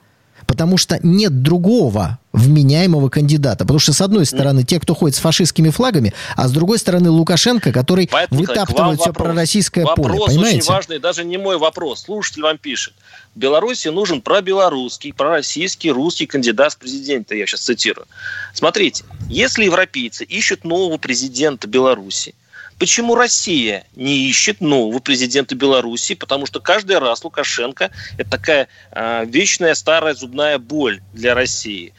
Потому 0.44 0.76
что 0.76 0.98
нет 1.04 1.40
другого 1.40 2.18
вменяемого 2.32 3.10
кандидата. 3.10 3.58
Потому 3.58 3.78
что, 3.78 3.92
с 3.92 4.00
одной 4.00 4.26
стороны, 4.26 4.64
те, 4.64 4.80
кто 4.80 4.96
ходит 4.96 5.14
с 5.14 5.20
фашистскими 5.20 5.70
флагами, 5.70 6.14
а 6.34 6.48
с 6.48 6.50
другой 6.50 6.78
стороны, 6.78 7.10
Лукашенко, 7.10 7.70
который 7.70 8.08
Поэтому, 8.10 8.40
вытаптывает 8.40 9.00
все 9.00 9.12
пророссийское 9.12 9.84
вопрос 9.84 10.06
поле. 10.06 10.18
Вопрос 10.18 10.34
Понимаете? 10.34 10.58
очень 10.58 10.68
важный, 10.68 10.98
даже 10.98 11.24
не 11.24 11.38
мой 11.38 11.58
вопрос. 11.58 12.02
Слушатель 12.02 12.42
вам 12.42 12.58
пишет. 12.58 12.94
В 13.36 13.38
Беларуси 13.38 13.86
нужен 13.86 14.20
пробелорусский, 14.20 15.12
пророссийский, 15.12 15.90
русский 15.90 16.26
кандидат 16.26 16.72
в 16.72 16.78
президенты. 16.78 17.38
Я 17.38 17.46
сейчас 17.46 17.60
цитирую. 17.60 18.08
Смотрите, 18.52 19.04
если 19.28 19.64
европейцы 19.64 20.24
ищут 20.24 20.64
нового 20.64 20.96
президента 20.96 21.68
Беларуси, 21.68 22.34
Почему 22.78 23.16
Россия 23.16 23.84
не 23.96 24.28
ищет 24.28 24.60
нового 24.60 25.00
президента 25.00 25.56
Беларуси? 25.56 26.14
Потому 26.14 26.46
что 26.46 26.60
каждый 26.60 26.98
раз 26.98 27.24
Лукашенко– 27.24 27.90
это 28.18 28.30
такая 28.30 28.68
э, 28.92 29.24
вечная 29.26 29.74
старая 29.74 30.14
зубная 30.14 30.58
боль 30.58 31.02
для 31.12 31.34
России. 31.34 31.92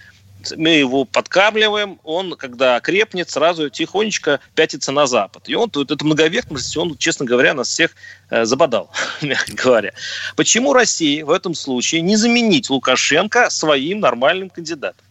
Мы 0.55 0.69
его 0.69 1.03
подкармливаем, 1.03 1.99
он, 2.05 2.37
когда 2.37 2.77
окрепнет, 2.77 3.29
сразу 3.29 3.69
тихонечко 3.69 4.39
пятится 4.55 4.93
на 4.93 5.05
Запад. 5.05 5.49
И 5.49 5.55
он, 5.55 5.69
вот 5.73 5.91
эта 5.91 6.05
многовекность, 6.05 6.77
он, 6.77 6.95
честно 6.97 7.25
говоря, 7.25 7.53
нас 7.53 7.67
всех 7.67 7.91
э, 8.29 8.45
забодал, 8.45 8.89
мягко 9.21 9.51
говоря. 9.53 9.91
Почему 10.37 10.71
России 10.71 11.23
в 11.23 11.31
этом 11.31 11.55
случае 11.55 12.01
не 12.01 12.15
заменить 12.15 12.69
Лукашенко 12.69 13.49
своим 13.49 13.99
нормальным 13.99 14.49
кандидатом? 14.49 15.05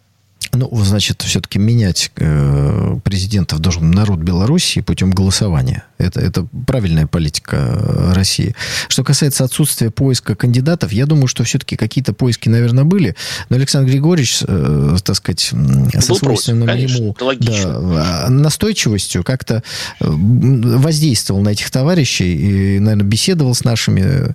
Ну, 0.53 0.69
значит, 0.85 1.23
все-таки 1.23 1.59
менять 1.59 2.11
э, 2.17 2.99
президентов 3.05 3.59
должен 3.61 3.91
народ 3.91 4.21
Белоруссии 4.21 4.81
путем 4.81 5.11
голосования. 5.11 5.85
Это, 5.99 6.21
это 6.21 6.47
правильная 6.67 7.07
политика 7.07 8.13
России. 8.15 8.55
Что 8.89 9.03
касается 9.03 9.45
отсутствия 9.45 9.91
поиска 9.91 10.37
кандидатов, 10.37 10.93
я 10.93 11.07
думаю, 11.07 11.27
что 11.27 11.43
все-таки 11.43 11.77
какие-то 11.77 12.13
поиски, 12.13 12.49
наверное, 12.49 12.85
были. 12.85 13.17
Но 13.49 13.57
Александр 13.57 13.91
Григорьевич, 13.91 14.45
э, 14.47 14.97
так 15.05 15.17
сказать, 15.17 15.53
со 16.01 16.15
свойственным 16.15 16.69
ему 16.69 17.17
да, 17.19 18.27
настойчивостью 18.29 19.25
как-то 19.25 19.63
воздействовал 19.99 21.43
на 21.43 21.51
этих 21.51 21.71
товарищей 21.71 22.77
и, 22.77 22.79
наверное, 22.79 23.07
беседовал 23.07 23.55
с 23.55 23.65
нашими, 23.65 24.35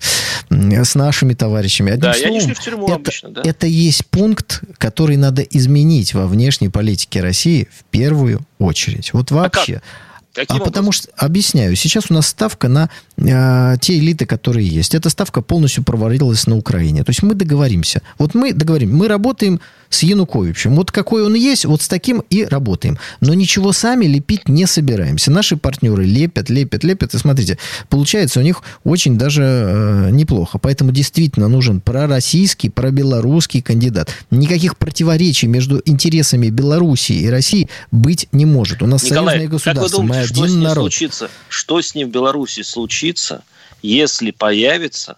с 0.49 0.95
нашими 0.95 1.33
товарищами. 1.33 1.91
Одним 1.93 2.11
да, 2.11 2.13
словом, 2.13 2.33
я 2.33 2.45
не 2.45 2.53
в 2.53 2.59
тюрьму 2.59 2.85
это, 2.87 2.95
обычно, 2.95 3.29
да. 3.29 3.41
это 3.43 3.67
есть 3.67 4.05
пункт, 4.07 4.61
который 4.77 5.15
надо 5.15 5.41
изменить 5.43 6.13
во 6.13 6.27
внешней 6.27 6.69
политике 6.69 7.21
России 7.21 7.69
в 7.71 7.85
первую 7.85 8.41
очередь. 8.59 9.13
Вот 9.13 9.31
вообще. 9.31 9.75
А 9.75 9.79
как? 9.79 9.83
Каким 10.33 10.55
а 10.55 10.55
образом? 10.55 10.71
потому 10.71 10.91
что, 10.91 11.09
объясняю, 11.15 11.75
сейчас 11.75 12.05
у 12.09 12.13
нас 12.13 12.27
ставка 12.27 12.67
на 12.67 12.89
э, 13.17 13.75
те 13.79 13.99
элиты, 13.99 14.25
которые 14.25 14.67
есть. 14.67 14.95
Эта 14.95 15.09
ставка 15.09 15.41
полностью 15.41 15.83
провалилась 15.83 16.47
на 16.47 16.57
Украине. 16.57 17.03
То 17.03 17.11
есть 17.11 17.21
мы 17.21 17.35
договоримся. 17.35 18.01
Вот 18.17 18.33
мы 18.33 18.51
договорим, 18.51 18.95
мы 18.95 19.07
работаем 19.07 19.59
с 19.93 20.01
Януковичем. 20.01 20.75
Вот 20.75 20.91
какой 20.91 21.23
он 21.23 21.35
есть, 21.35 21.65
вот 21.65 21.83
с 21.83 21.87
таким 21.87 22.23
и 22.31 22.45
работаем. 22.45 22.97
Но 23.21 23.35
ничего 23.35 23.73
сами 23.73 24.05
лепить 24.05 24.49
не 24.49 24.65
собираемся. 24.65 25.29
Наши 25.29 25.55
партнеры 25.55 26.03
лепят, 26.03 26.49
лепят, 26.49 26.83
лепят. 26.83 27.13
И 27.13 27.17
смотрите, 27.19 27.59
получается 27.89 28.39
у 28.39 28.43
них 28.43 28.63
очень 28.83 29.19
даже 29.19 29.43
э, 29.43 30.09
неплохо. 30.09 30.57
Поэтому 30.57 30.91
действительно 30.91 31.47
нужен 31.47 31.79
пророссийский, 31.79 32.71
пробелорусский 32.71 33.61
кандидат. 33.61 34.09
Никаких 34.31 34.77
противоречий 34.77 35.45
между 35.45 35.79
интересами 35.85 36.49
Белоруссии 36.49 37.17
и 37.17 37.29
России 37.29 37.69
быть 37.91 38.27
не 38.31 38.47
может. 38.47 38.81
У 38.81 38.87
нас 38.87 39.03
Николай, 39.03 39.35
союзное 39.35 39.47
государство. 39.47 39.83
Как 39.83 39.91
вы 39.91 39.97
думаете, 40.07 40.22
мы 40.23 40.27
что 40.27 40.35
с 40.35 40.41
один 40.43 40.55
ним 40.55 40.63
народ. 40.63 40.93
случится? 40.93 41.29
Что 41.49 41.81
с 41.81 41.95
ним 41.95 42.09
в 42.09 42.11
Беларуси 42.11 42.61
случится, 42.61 43.43
если 43.81 44.31
появится, 44.31 45.17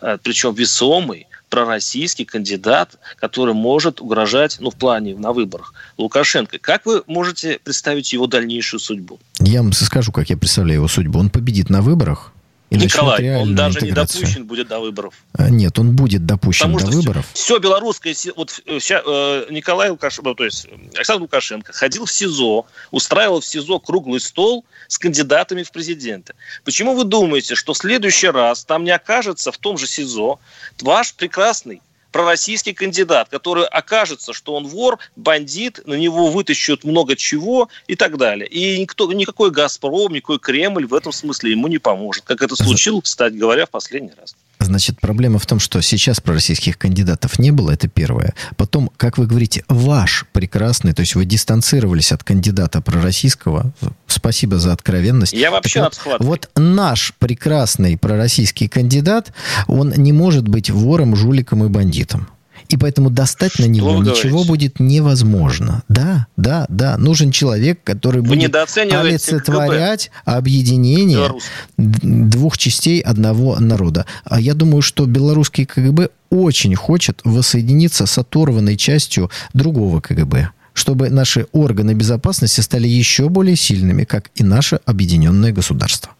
э, 0.00 0.18
причем 0.22 0.54
весомый, 0.54 1.26
пророссийский 1.48 2.24
кандидат, 2.24 2.98
который 3.16 3.54
может 3.54 4.00
угрожать, 4.00 4.58
ну, 4.60 4.70
в 4.70 4.76
плане 4.76 5.16
на 5.16 5.32
выборах, 5.32 5.72
Лукашенко. 5.96 6.58
Как 6.58 6.86
вы 6.86 7.02
можете 7.06 7.58
представить 7.62 8.12
его 8.12 8.26
дальнейшую 8.26 8.80
судьбу? 8.80 9.18
Я 9.40 9.62
вам 9.62 9.72
скажу, 9.72 10.12
как 10.12 10.30
я 10.30 10.36
представляю 10.36 10.80
его 10.80 10.88
судьбу. 10.88 11.18
Он 11.18 11.30
победит 11.30 11.70
на 11.70 11.82
выборах. 11.82 12.32
И 12.70 12.76
Николай, 12.76 13.36
он 13.36 13.54
даже 13.54 13.78
интеграцию. 13.78 14.20
не 14.20 14.26
допущен 14.26 14.46
будет 14.46 14.68
до 14.68 14.78
выборов. 14.78 15.14
Нет, 15.38 15.78
он 15.78 15.96
будет 15.96 16.26
допущен 16.26 16.66
Потому 16.66 16.78
до 16.78 16.86
что 16.86 16.96
выборов. 16.96 17.26
Все, 17.32 17.44
все 17.44 17.58
белорусское, 17.58 18.14
вот 18.36 18.60
э, 18.66 19.46
Николай 19.50 19.88
Лукашенко, 19.88 20.34
то 20.34 20.44
есть 20.44 20.66
Александр 20.94 21.22
Лукашенко 21.22 21.72
ходил 21.72 22.04
в 22.04 22.12
СИЗО, 22.12 22.66
устраивал 22.90 23.40
в 23.40 23.46
СИЗО 23.46 23.78
круглый 23.78 24.20
стол 24.20 24.66
с 24.86 24.98
кандидатами 24.98 25.62
в 25.62 25.72
президенты. 25.72 26.34
Почему 26.64 26.94
вы 26.94 27.04
думаете, 27.04 27.54
что 27.54 27.72
в 27.72 27.78
следующий 27.78 28.28
раз 28.28 28.64
там 28.64 28.84
не 28.84 28.90
окажется 28.90 29.50
в 29.50 29.56
том 29.56 29.78
же 29.78 29.86
СИЗО 29.86 30.38
ваш 30.82 31.14
прекрасный 31.14 31.80
пророссийский 32.12 32.74
кандидат, 32.74 33.28
который 33.28 33.64
окажется, 33.64 34.32
что 34.32 34.54
он 34.54 34.66
вор, 34.66 34.98
бандит, 35.16 35.80
на 35.86 35.94
него 35.94 36.28
вытащат 36.28 36.84
много 36.84 37.16
чего 37.16 37.68
и 37.86 37.96
так 37.96 38.16
далее. 38.16 38.48
И 38.48 38.80
никто, 38.80 39.10
никакой 39.12 39.50
«Газпром», 39.50 40.12
никакой 40.12 40.38
Кремль 40.38 40.86
в 40.86 40.94
этом 40.94 41.12
смысле 41.12 41.52
ему 41.52 41.68
не 41.68 41.78
поможет, 41.78 42.24
как 42.24 42.42
это 42.42 42.56
случилось, 42.56 43.04
кстати 43.04 43.34
говоря, 43.34 43.66
в 43.66 43.70
последний 43.70 44.12
раз. 44.18 44.34
Значит, 44.60 45.00
проблема 45.00 45.38
в 45.38 45.46
том, 45.46 45.60
что 45.60 45.80
сейчас 45.80 46.20
пророссийских 46.20 46.78
кандидатов 46.78 47.38
не 47.38 47.50
было, 47.52 47.70
это 47.70 47.88
первое. 47.88 48.34
Потом, 48.56 48.90
как 48.96 49.16
вы 49.16 49.26
говорите, 49.26 49.64
ваш 49.68 50.26
прекрасный, 50.32 50.92
то 50.92 51.00
есть 51.00 51.14
вы 51.14 51.24
дистанцировались 51.24 52.12
от 52.12 52.24
кандидата 52.24 52.80
пророссийского, 52.80 53.72
спасибо 54.06 54.58
за 54.58 54.72
откровенность. 54.72 55.32
Я 55.32 55.50
вообще 55.50 55.80
так 55.80 55.94
вот, 56.04 56.20
вот 56.20 56.50
наш 56.56 57.14
прекрасный 57.18 57.96
пророссийский 57.96 58.68
кандидат, 58.68 59.32
он 59.68 59.92
не 59.96 60.12
может 60.12 60.48
быть 60.48 60.70
вором, 60.70 61.14
жуликом 61.14 61.64
и 61.64 61.68
бандитом. 61.68 62.28
И 62.68 62.76
поэтому 62.76 63.10
достать 63.10 63.58
на 63.58 63.64
него 63.64 64.02
ничего 64.02 64.44
будет 64.44 64.78
невозможно. 64.78 65.82
Да, 65.88 66.26
да, 66.36 66.66
да. 66.68 66.98
Нужен 66.98 67.30
человек, 67.30 67.80
который 67.82 68.20
Вы 68.20 68.36
будет 68.36 68.54
олицетворять 68.54 70.10
объединение 70.24 71.16
Белорус. 71.16 71.44
двух 71.76 72.58
частей 72.58 73.00
одного 73.00 73.58
народа. 73.58 74.04
А 74.24 74.38
я 74.40 74.54
думаю, 74.54 74.82
что 74.82 75.06
белорусский 75.06 75.64
КГБ 75.64 76.10
очень 76.30 76.74
хочет 76.74 77.20
воссоединиться 77.24 78.04
с 78.04 78.18
оторванной 78.18 78.76
частью 78.76 79.30
другого 79.54 80.00
КГБ 80.00 80.50
чтобы 80.74 81.10
наши 81.10 81.46
органы 81.50 81.92
безопасности 81.92 82.60
стали 82.60 82.86
еще 82.86 83.28
более 83.28 83.56
сильными, 83.56 84.04
как 84.04 84.30
и 84.36 84.44
наше 84.44 84.78
объединенное 84.86 85.50
государство. 85.50 86.12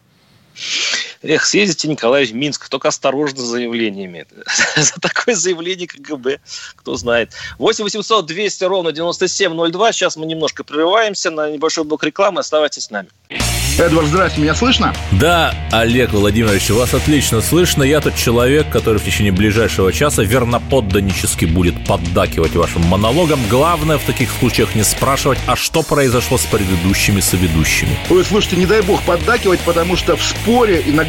Эх, 1.21 1.45
съездите, 1.45 1.87
Николай, 1.89 2.25
в 2.25 2.33
Минск, 2.33 2.69
только 2.69 2.87
осторожно 2.87 3.39
с 3.39 3.47
заявлениями. 3.47 4.25
За 4.77 4.93
такое 5.01 5.35
заявление 5.35 5.87
КГБ, 5.87 6.39
кто 6.75 6.95
знает. 6.95 7.33
8 7.57 7.83
800 7.83 8.25
200 8.25 8.63
ровно 8.63 8.91
9702. 8.91 9.91
Сейчас 9.91 10.15
мы 10.15 10.25
немножко 10.25 10.63
прерываемся 10.63 11.29
на 11.29 11.49
небольшой 11.51 11.83
блок 11.83 12.03
рекламы. 12.03 12.39
Оставайтесь 12.39 12.83
с 12.83 12.89
нами. 12.89 13.09
Эдвард, 13.79 14.07
здрасте, 14.07 14.41
меня 14.41 14.55
слышно? 14.55 14.93
Да, 15.13 15.55
Олег 15.71 16.11
Владимирович, 16.11 16.69
вас 16.69 16.93
отлично 16.93 17.39
слышно. 17.39 17.81
Я 17.83 18.01
тот 18.01 18.13
человек, 18.13 18.69
который 18.69 18.97
в 18.97 19.05
течение 19.05 19.31
ближайшего 19.31 19.93
часа 19.93 20.21
верноподданнически 20.21 21.45
будет 21.45 21.85
поддакивать 21.85 22.55
вашим 22.55 22.81
монологам. 22.81 23.39
Главное 23.49 23.97
в 23.97 24.03
таких 24.03 24.29
случаях 24.37 24.75
не 24.75 24.83
спрашивать, 24.83 25.39
а 25.47 25.55
что 25.55 25.81
произошло 25.81 26.37
с 26.37 26.45
предыдущими 26.45 27.21
соведущими. 27.21 27.97
Ой, 28.09 28.25
слушайте, 28.25 28.57
не 28.57 28.65
дай 28.65 28.81
бог 28.81 29.01
поддакивать, 29.03 29.61
потому 29.61 29.95
что 29.95 30.17
в 30.17 30.23
споре, 30.23 30.83
иногда 30.85 31.08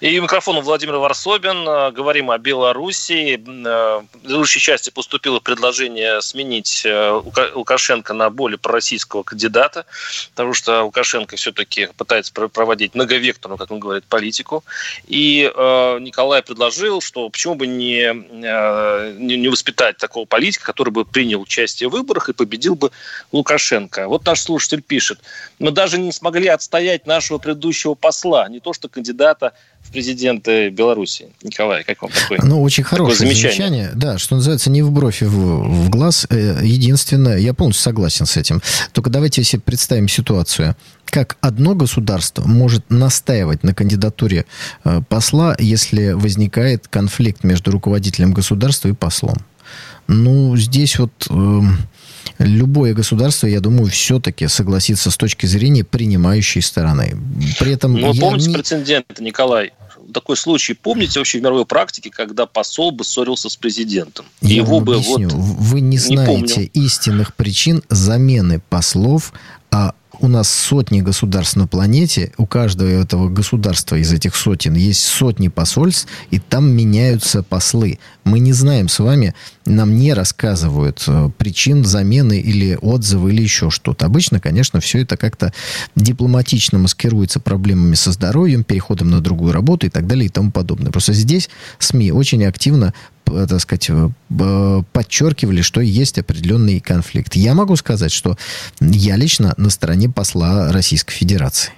И 0.00 0.20
микрофон 0.20 0.60
Владимир 0.60 0.96
Варсобин. 0.96 1.68
Э, 1.68 1.90
говорим 1.90 2.30
о 2.30 2.38
Беларуси. 2.38 3.34
Э, 3.36 4.00
в 4.12 4.30
лучшей 4.30 4.60
части 4.60 4.90
поступило 4.90 5.40
предложение 5.40 6.22
сменить 6.22 6.82
э, 6.84 7.20
Лукашенко 7.54 8.14
на 8.14 8.30
более 8.30 8.58
пророссийского 8.58 9.24
кандидата, 9.24 9.86
потому 10.30 10.54
что 10.54 10.84
Лукашенко 10.84 11.34
все-таки 11.36 11.88
пытается 11.96 12.32
проводить 12.32 12.94
многовекторную, 12.94 13.58
как 13.58 13.72
он 13.72 13.80
говорит, 13.80 14.04
политику. 14.04 14.64
И 15.06 15.50
Николай 16.00 16.42
предложил, 16.42 17.00
что 17.00 17.28
почему 17.28 17.54
бы 17.54 17.66
не, 17.66 18.12
не 19.18 19.48
воспитать 19.48 19.96
такого 19.96 20.26
политика, 20.26 20.64
который 20.66 20.90
бы 20.90 21.04
принял 21.04 21.40
участие 21.40 21.88
в 21.88 21.92
выборах 21.92 22.28
и 22.28 22.32
победил 22.32 22.74
бы 22.74 22.90
Лукашенко. 23.32 24.08
Вот 24.08 24.24
наш 24.26 24.40
слушатель 24.40 24.82
пишет, 24.82 25.20
мы 25.58 25.70
даже 25.70 25.98
не 25.98 26.12
смогли 26.12 26.48
отстоять 26.48 27.06
нашего 27.06 27.38
предыдущего 27.38 27.94
посла, 27.94 28.48
не 28.48 28.60
то 28.60 28.72
что 28.72 28.88
кандидата 28.88 29.54
в 29.88 29.90
президенты 29.90 30.68
Беларуси. 30.68 31.28
Николай, 31.42 31.82
как 31.82 32.02
вам 32.02 32.10
такое? 32.12 32.40
Ну, 32.42 32.62
очень 32.62 32.84
хорошее 32.84 33.16
замечание. 33.16 33.52
замечание. 33.52 33.90
Да, 33.94 34.18
что 34.18 34.36
называется, 34.36 34.70
не 34.70 34.82
в 34.82 34.90
бровь, 34.90 35.22
в, 35.22 35.28
в 35.28 35.88
глаз. 35.88 36.26
Э, 36.28 36.60
единственное, 36.62 37.38
я 37.38 37.54
полностью 37.54 37.84
согласен 37.84 38.26
с 38.26 38.36
этим. 38.36 38.60
Только 38.92 39.08
давайте 39.08 39.42
себе 39.44 39.62
представим 39.62 40.08
ситуацию. 40.08 40.76
Как 41.06 41.38
одно 41.40 41.74
государство 41.74 42.46
может 42.46 42.90
настаивать 42.90 43.62
на 43.62 43.72
кандидатуре 43.72 44.44
э, 44.84 45.00
посла, 45.08 45.56
если 45.58 46.10
возникает 46.10 46.86
конфликт 46.88 47.42
между 47.42 47.70
руководителем 47.70 48.32
государства 48.32 48.88
и 48.88 48.92
послом? 48.92 49.38
Ну, 50.06 50.56
здесь 50.56 50.98
вот... 50.98 51.12
Э, 51.30 51.60
любое 52.38 52.94
государство, 52.94 53.46
я 53.46 53.60
думаю, 53.60 53.90
все-таки 53.90 54.48
согласится 54.48 55.10
с 55.10 55.16
точки 55.16 55.46
зрения 55.46 55.84
принимающей 55.84 56.62
стороны. 56.62 57.16
При 57.58 57.72
этом 57.72 57.94
ну, 57.94 58.12
я 58.12 58.20
помните 58.20 58.48
не... 58.48 58.54
прецедент, 58.54 59.20
Николай? 59.20 59.72
Такой 60.12 60.36
случай 60.36 60.72
помните 60.72 61.18
вообще 61.20 61.38
в 61.38 61.42
мировой 61.42 61.66
практике, 61.66 62.10
когда 62.10 62.46
посол 62.46 62.92
бы 62.92 63.04
ссорился 63.04 63.50
с 63.50 63.56
президентом? 63.56 64.24
Я 64.40 64.56
Его 64.56 64.80
бы 64.80 64.94
объясню. 64.94 65.28
вот... 65.28 65.58
Вы 65.58 65.80
не 65.80 65.98
знаете 65.98 66.60
не 66.60 66.84
истинных 66.84 67.34
причин 67.34 67.82
замены 67.90 68.60
послов, 68.70 69.32
а 69.70 69.94
у 70.20 70.28
нас 70.28 70.48
сотни 70.48 71.00
государств 71.00 71.56
на 71.56 71.66
планете, 71.66 72.32
у 72.38 72.46
каждого 72.46 72.88
этого 72.88 73.28
государства 73.28 73.96
из 73.96 74.12
этих 74.12 74.34
сотен 74.34 74.74
есть 74.74 75.02
сотни 75.02 75.48
посольств, 75.48 76.08
и 76.30 76.38
там 76.38 76.70
меняются 76.70 77.42
послы. 77.42 77.98
Мы 78.24 78.40
не 78.40 78.52
знаем 78.52 78.88
с 78.88 78.98
вами, 78.98 79.34
нам 79.64 79.96
не 79.96 80.12
рассказывают 80.12 81.04
э, 81.06 81.30
причин 81.38 81.84
замены 81.84 82.40
или 82.40 82.78
отзывы 82.80 83.32
или 83.32 83.42
еще 83.42 83.70
что-то. 83.70 84.06
Обычно, 84.06 84.40
конечно, 84.40 84.80
все 84.80 85.02
это 85.02 85.16
как-то 85.16 85.52
дипломатично 85.96 86.78
маскируется 86.78 87.40
проблемами 87.40 87.94
со 87.94 88.12
здоровьем, 88.12 88.64
переходом 88.64 89.10
на 89.10 89.20
другую 89.20 89.52
работу 89.52 89.86
и 89.86 89.90
так 89.90 90.06
далее 90.06 90.26
и 90.26 90.30
тому 90.30 90.50
подобное. 90.50 90.90
Просто 90.90 91.12
здесь 91.12 91.48
СМИ 91.78 92.12
очень 92.12 92.44
активно 92.44 92.92
так 93.24 93.60
сказать, 93.60 93.90
э, 93.90 94.82
подчеркивали, 94.92 95.62
что 95.62 95.80
есть 95.80 96.18
определенный 96.18 96.80
конфликт. 96.80 97.34
Я 97.36 97.54
могу 97.54 97.76
сказать, 97.76 98.12
что 98.12 98.36
я 98.80 99.16
лично 99.16 99.54
на 99.56 99.70
стороне 99.70 100.08
посла 100.08 100.72
Российской 100.72 101.12
Федерации. 101.14 101.72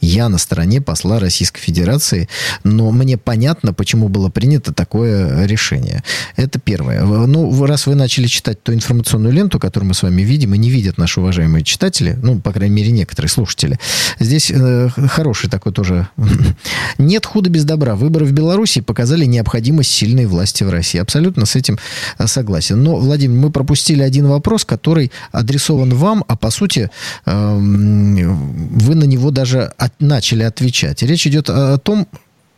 Я 0.00 0.28
на 0.28 0.38
стороне 0.38 0.80
посла 0.80 1.18
Российской 1.18 1.60
Федерации, 1.60 2.28
но 2.64 2.90
мне 2.90 3.16
понятно, 3.16 3.72
почему 3.72 4.08
было 4.08 4.28
принято 4.28 4.72
такое 4.72 5.46
решение. 5.46 6.02
Это 6.36 6.58
первое. 6.58 7.02
Ну, 7.02 7.64
раз 7.66 7.86
вы 7.86 7.94
начали 7.94 8.26
читать 8.26 8.62
ту 8.62 8.72
информационную 8.72 9.32
ленту, 9.32 9.58
которую 9.58 9.88
мы 9.88 9.94
с 9.94 10.02
вами 10.02 10.22
видим, 10.22 10.54
и 10.54 10.58
не 10.58 10.70
видят 10.70 10.98
наши 10.98 11.20
уважаемые 11.20 11.64
читатели, 11.64 12.16
ну, 12.22 12.38
по 12.40 12.52
крайней 12.52 12.74
мере, 12.74 12.92
некоторые 12.92 13.30
слушатели, 13.30 13.78
здесь 14.20 14.50
э, 14.50 14.88
хороший 15.08 15.48
такой 15.48 15.72
тоже... 15.72 16.08
Нет 16.98 17.26
худа 17.26 17.50
без 17.50 17.64
добра. 17.64 17.94
Выборы 17.94 18.26
в 18.26 18.32
Беларуси 18.32 18.80
показали 18.80 19.24
необходимость 19.24 19.90
сильной 19.90 20.26
власти 20.26 20.64
в 20.64 20.70
России. 20.70 20.98
Абсолютно 20.98 21.46
с 21.46 21.56
этим 21.56 21.78
э, 22.18 22.26
согласен. 22.26 22.82
Но, 22.82 22.96
Владимир, 22.96 23.38
мы 23.38 23.50
пропустили 23.50 24.02
один 24.02 24.26
вопрос, 24.26 24.64
который 24.64 25.10
адресован 25.32 25.94
вам, 25.94 26.24
а 26.28 26.36
по 26.36 26.50
сути 26.50 26.90
э, 27.24 27.56
вы 27.56 28.94
на 28.94 29.04
него 29.04 29.30
даже 29.30 29.72
от, 29.86 30.00
начали 30.00 30.42
отвечать. 30.42 31.02
Речь 31.02 31.26
идет 31.26 31.50
о 31.50 31.78
том, 31.78 32.06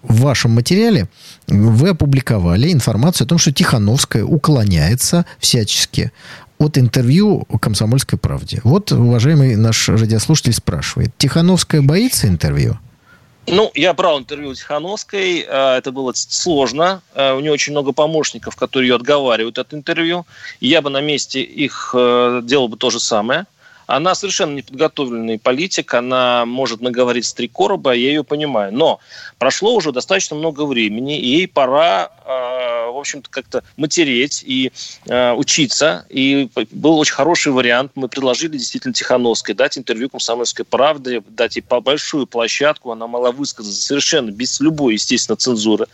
в 0.02 0.20
вашем 0.20 0.52
материале 0.52 1.08
вы 1.46 1.90
опубликовали 1.90 2.72
информацию 2.72 3.24
о 3.24 3.28
том, 3.28 3.38
что 3.38 3.52
Тихановская 3.52 4.24
уклоняется 4.24 5.26
всячески 5.38 6.12
от 6.58 6.78
интервью 6.78 7.44
«Комсомольской 7.60 8.18
правде». 8.18 8.60
Вот, 8.64 8.90
уважаемый 8.92 9.56
наш 9.56 9.88
радиослушатель 9.88 10.52
спрашивает, 10.52 11.10
Тихановская 11.16 11.82
боится 11.82 12.26
интервью? 12.26 12.78
Ну, 13.46 13.70
я 13.74 13.94
брал 13.94 14.18
интервью 14.18 14.54
Тихановской. 14.54 15.40
Э, 15.40 15.76
это 15.78 15.90
было 15.90 16.12
сложно. 16.14 17.00
Э, 17.14 17.32
у 17.32 17.40
нее 17.40 17.52
очень 17.52 17.72
много 17.72 17.92
помощников, 17.92 18.56
которые 18.56 18.88
ее 18.88 18.96
отговаривают 18.96 19.58
от 19.58 19.72
интервью. 19.72 20.26
Я 20.60 20.82
бы 20.82 20.90
на 20.90 21.00
месте 21.00 21.40
их 21.40 21.94
э, 21.96 22.42
делал 22.44 22.68
бы 22.68 22.76
то 22.76 22.90
же 22.90 23.00
самое– 23.00 23.46
она 23.88 24.14
совершенно 24.14 24.54
неподготовленный 24.54 25.38
политик, 25.38 25.94
она 25.94 26.44
может 26.44 26.82
наговорить 26.82 27.24
с 27.24 27.32
три 27.32 27.48
короба, 27.48 27.94
я 27.94 28.08
ее 28.08 28.22
понимаю. 28.22 28.70
Но 28.70 29.00
прошло 29.38 29.74
уже 29.74 29.92
достаточно 29.92 30.36
много 30.36 30.66
времени, 30.66 31.18
и 31.18 31.26
ей 31.26 31.48
пора, 31.48 32.10
э, 32.26 32.90
в 32.92 32.98
общем-то, 32.98 33.30
как-то 33.30 33.64
матереть 33.78 34.44
и 34.46 34.72
э, 35.06 35.32
учиться. 35.32 36.04
И 36.10 36.50
был 36.70 36.98
очень 36.98 37.14
хороший 37.14 37.50
вариант. 37.50 37.92
Мы 37.94 38.08
предложили 38.08 38.58
действительно 38.58 38.92
Тихановской 38.92 39.54
дать 39.54 39.78
интервью 39.78 40.10
«Комсомольской 40.10 40.66
правде», 40.66 41.22
дать 41.26 41.56
ей 41.56 41.62
большую 41.62 42.26
площадку, 42.26 42.92
она 42.92 43.06
могла 43.06 43.32
высказаться 43.32 43.80
совершенно 43.80 44.30
без 44.30 44.60
любой, 44.60 44.94
естественно, 44.94 45.36
цензуры. 45.36 45.86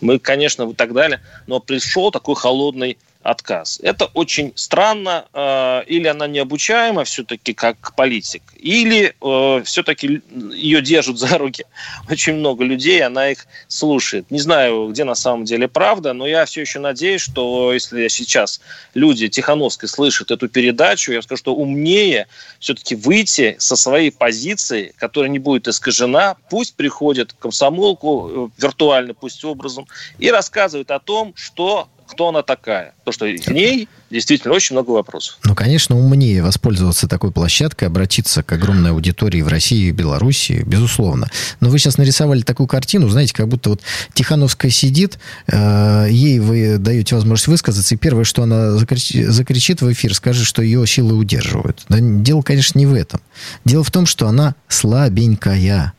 Мы, 0.00 0.20
конечно, 0.20 0.62
и 0.62 0.74
так 0.74 0.92
далее. 0.92 1.20
Но 1.48 1.58
пришел 1.58 2.12
такой 2.12 2.36
холодный 2.36 2.98
отказ. 3.22 3.78
Это 3.82 4.06
очень 4.06 4.52
странно. 4.56 5.26
Э, 5.32 5.82
или 5.86 6.06
она 6.08 6.26
необучаема 6.26 7.04
все-таки 7.04 7.54
как 7.54 7.94
политик, 7.94 8.42
или 8.58 9.14
э, 9.20 9.62
все-таки 9.64 10.22
ее 10.52 10.82
держат 10.82 11.18
за 11.18 11.38
руки 11.38 11.64
очень 12.10 12.34
много 12.34 12.64
людей, 12.64 13.02
она 13.02 13.30
их 13.30 13.46
слушает. 13.68 14.30
Не 14.30 14.38
знаю, 14.38 14.88
где 14.88 15.04
на 15.04 15.14
самом 15.14 15.44
деле 15.44 15.68
правда, 15.68 16.12
но 16.12 16.26
я 16.26 16.44
все 16.44 16.62
еще 16.62 16.78
надеюсь, 16.78 17.22
что 17.22 17.72
если 17.72 18.08
сейчас 18.08 18.60
люди 18.94 19.28
Тихановской 19.28 19.88
слышат 19.88 20.30
эту 20.30 20.48
передачу, 20.48 21.12
я 21.12 21.22
скажу, 21.22 21.38
что 21.38 21.54
умнее 21.54 22.26
все-таки 22.58 22.94
выйти 22.94 23.56
со 23.58 23.76
своей 23.76 24.10
позиции, 24.10 24.92
которая 24.96 25.30
не 25.30 25.38
будет 25.38 25.68
искажена, 25.68 26.36
пусть 26.50 26.74
приходит 26.74 27.32
комсомолку 27.32 28.50
э, 28.56 28.62
виртуально, 28.62 29.14
пусть 29.14 29.44
образом, 29.44 29.86
и 30.18 30.30
рассказывает 30.30 30.90
о 30.90 30.98
том, 30.98 31.32
что 31.36 31.88
кто 32.12 32.28
она 32.28 32.42
такая. 32.42 32.94
То, 33.04 33.12
что 33.12 33.26
к 33.26 33.48
ней 33.48 33.88
действительно 34.10 34.54
очень 34.54 34.74
много 34.74 34.90
вопросов. 34.90 35.38
Ну, 35.44 35.54
конечно, 35.54 35.98
умнее 35.98 36.42
воспользоваться 36.42 37.08
такой 37.08 37.32
площадкой, 37.32 37.84
обратиться 37.84 38.42
к 38.42 38.52
огромной 38.52 38.90
аудитории 38.90 39.42
в 39.42 39.48
России 39.48 39.88
и 39.88 39.92
Белоруссии, 39.92 40.62
безусловно. 40.64 41.28
Но 41.60 41.70
вы 41.70 41.78
сейчас 41.78 41.98
нарисовали 41.98 42.42
такую 42.42 42.66
картину, 42.66 43.08
знаете, 43.08 43.34
как 43.34 43.48
будто 43.48 43.70
вот 43.70 43.80
Тихановская 44.14 44.70
сидит, 44.70 45.18
э, 45.46 46.06
ей 46.10 46.38
вы 46.38 46.78
даете 46.78 47.14
возможность 47.14 47.48
высказаться, 47.48 47.94
и 47.94 47.98
первое, 47.98 48.24
что 48.24 48.42
она 48.42 48.72
закричит, 48.72 49.28
закричит 49.30 49.82
в 49.82 49.90
эфир, 49.92 50.14
скажет, 50.14 50.46
что 50.46 50.62
ее 50.62 50.86
силы 50.86 51.14
удерживают. 51.14 51.84
Да, 51.88 51.98
дело, 52.00 52.42
конечно, 52.42 52.78
не 52.78 52.86
в 52.86 52.94
этом. 52.94 53.20
Дело 53.64 53.82
в 53.82 53.90
том, 53.90 54.06
что 54.06 54.28
она 54.28 54.54
слабенькая. 54.68 55.94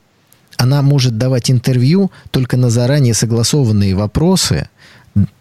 Она 0.58 0.82
может 0.82 1.17
давать 1.17 1.49
интервью 1.49 2.12
только 2.32 2.58
на 2.58 2.69
заранее 2.69 3.13
согласованные 3.13 3.95
вопросы, 3.95 4.69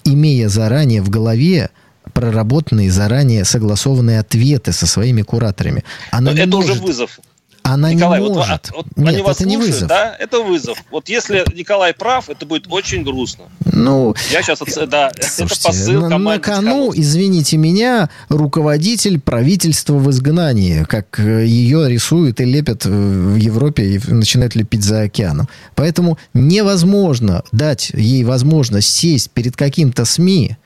имея 0.04 0.48
заранее 0.48 1.02
в 1.02 1.10
голове 1.10 1.70
проработанные, 2.12 2.90
заранее 2.90 3.44
согласованные 3.44 4.20
ответы 4.20 4.72
со 4.72 4.86
своими 4.86 5.22
кураторами. 5.22 5.84
Она 6.10 6.32
это 6.32 6.46
может... 6.46 6.70
уже 6.70 6.80
вызов. 6.80 7.20
Она 7.62 7.92
Николай, 7.92 8.20
не 8.20 8.28
может. 8.28 8.70
Вот, 8.70 8.86
вот 8.86 8.96
Нет, 8.96 9.08
они 9.08 9.22
вас 9.22 9.36
это 9.36 9.44
слушают, 9.44 9.50
не 9.50 9.56
вызов. 9.56 9.88
Да, 9.88 10.16
это 10.18 10.40
вызов. 10.40 10.78
Вот 10.90 11.08
если 11.08 11.44
Николай 11.54 11.94
прав, 11.94 12.28
это 12.28 12.44
будет 12.44 12.66
очень 12.68 13.04
грустно. 13.04 13.44
Ну, 13.64 14.14
я 14.30 14.42
сейчас, 14.42 14.58
да, 14.88 15.12
слушайте, 15.20 15.68
это 15.68 15.68
посыл 15.68 16.08
на, 16.08 16.18
на 16.18 16.38
кону, 16.38 16.92
извините 16.94 17.56
меня, 17.56 18.10
руководитель 18.28 19.20
правительства 19.20 19.94
в 19.94 20.10
изгнании, 20.10 20.84
как 20.84 21.18
э, 21.20 21.46
ее 21.46 21.88
рисуют 21.88 22.40
и 22.40 22.44
лепят 22.44 22.84
в 22.84 23.36
Европе 23.36 23.84
и 23.84 24.00
начинают 24.12 24.54
лепить 24.54 24.84
за 24.84 25.02
океаном. 25.02 25.48
Поэтому 25.74 26.18
невозможно 26.34 27.44
дать 27.52 27.90
ей 27.94 28.24
возможность 28.24 28.92
сесть 28.92 29.30
перед 29.30 29.56
каким-то 29.56 30.04
СМИ, 30.04 30.56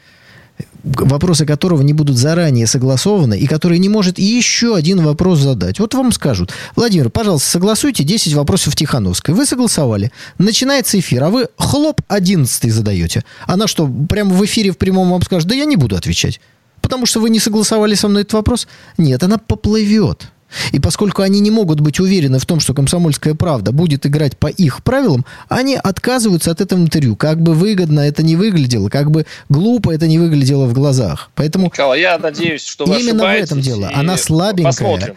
вопросы 0.86 1.44
которого 1.44 1.82
не 1.82 1.92
будут 1.92 2.16
заранее 2.16 2.66
согласованы, 2.66 3.38
и 3.38 3.46
который 3.46 3.78
не 3.78 3.88
может 3.88 4.18
еще 4.18 4.76
один 4.76 5.02
вопрос 5.02 5.40
задать. 5.40 5.80
Вот 5.80 5.94
вам 5.94 6.12
скажут, 6.12 6.52
Владимир, 6.76 7.10
пожалуйста, 7.10 7.50
согласуйте 7.50 8.04
10 8.04 8.34
вопросов 8.34 8.76
Тихановской. 8.76 9.34
Вы 9.34 9.46
согласовали. 9.46 10.12
Начинается 10.38 10.98
эфир, 10.98 11.24
а 11.24 11.30
вы 11.30 11.48
хлоп 11.56 12.00
11 12.08 12.72
задаете. 12.72 13.24
Она 13.46 13.66
что, 13.66 13.88
прямо 14.08 14.34
в 14.34 14.44
эфире 14.44 14.70
в 14.70 14.78
прямом 14.78 15.10
вам 15.10 15.22
скажет, 15.22 15.48
да 15.48 15.54
я 15.54 15.64
не 15.64 15.76
буду 15.76 15.96
отвечать. 15.96 16.40
Потому 16.80 17.06
что 17.06 17.20
вы 17.20 17.30
не 17.30 17.40
согласовали 17.40 17.94
со 17.94 18.08
мной 18.08 18.22
этот 18.22 18.34
вопрос? 18.34 18.68
Нет, 18.96 19.22
она 19.22 19.38
поплывет. 19.38 20.28
И 20.72 20.78
поскольку 20.80 21.22
они 21.22 21.40
не 21.40 21.50
могут 21.50 21.80
быть 21.80 22.00
уверены 22.00 22.38
в 22.38 22.46
том, 22.46 22.60
что 22.60 22.74
«Комсомольская 22.74 23.34
правда» 23.34 23.72
будет 23.72 24.06
играть 24.06 24.36
по 24.36 24.46
их 24.48 24.82
правилам, 24.82 25.24
они 25.48 25.76
отказываются 25.76 26.50
от 26.50 26.60
этого 26.60 26.80
интервью. 26.80 27.16
Как 27.16 27.40
бы 27.40 27.54
выгодно 27.54 28.00
это 28.00 28.22
не 28.22 28.36
выглядело, 28.36 28.88
как 28.88 29.10
бы 29.10 29.26
глупо 29.48 29.90
это 29.94 30.06
не 30.06 30.18
выглядело 30.18 30.66
в 30.66 30.72
глазах. 30.72 31.30
Поэтому 31.34 31.66
Николай, 31.66 32.00
я 32.00 32.18
надеюсь, 32.18 32.64
что 32.64 32.84
вы 32.84 33.00
именно 33.00 33.24
в 33.24 33.28
этом 33.28 33.60
дело. 33.60 33.90
Она 33.94 34.16
слабенькая. 34.16 34.72
Посмотрим. 34.72 35.16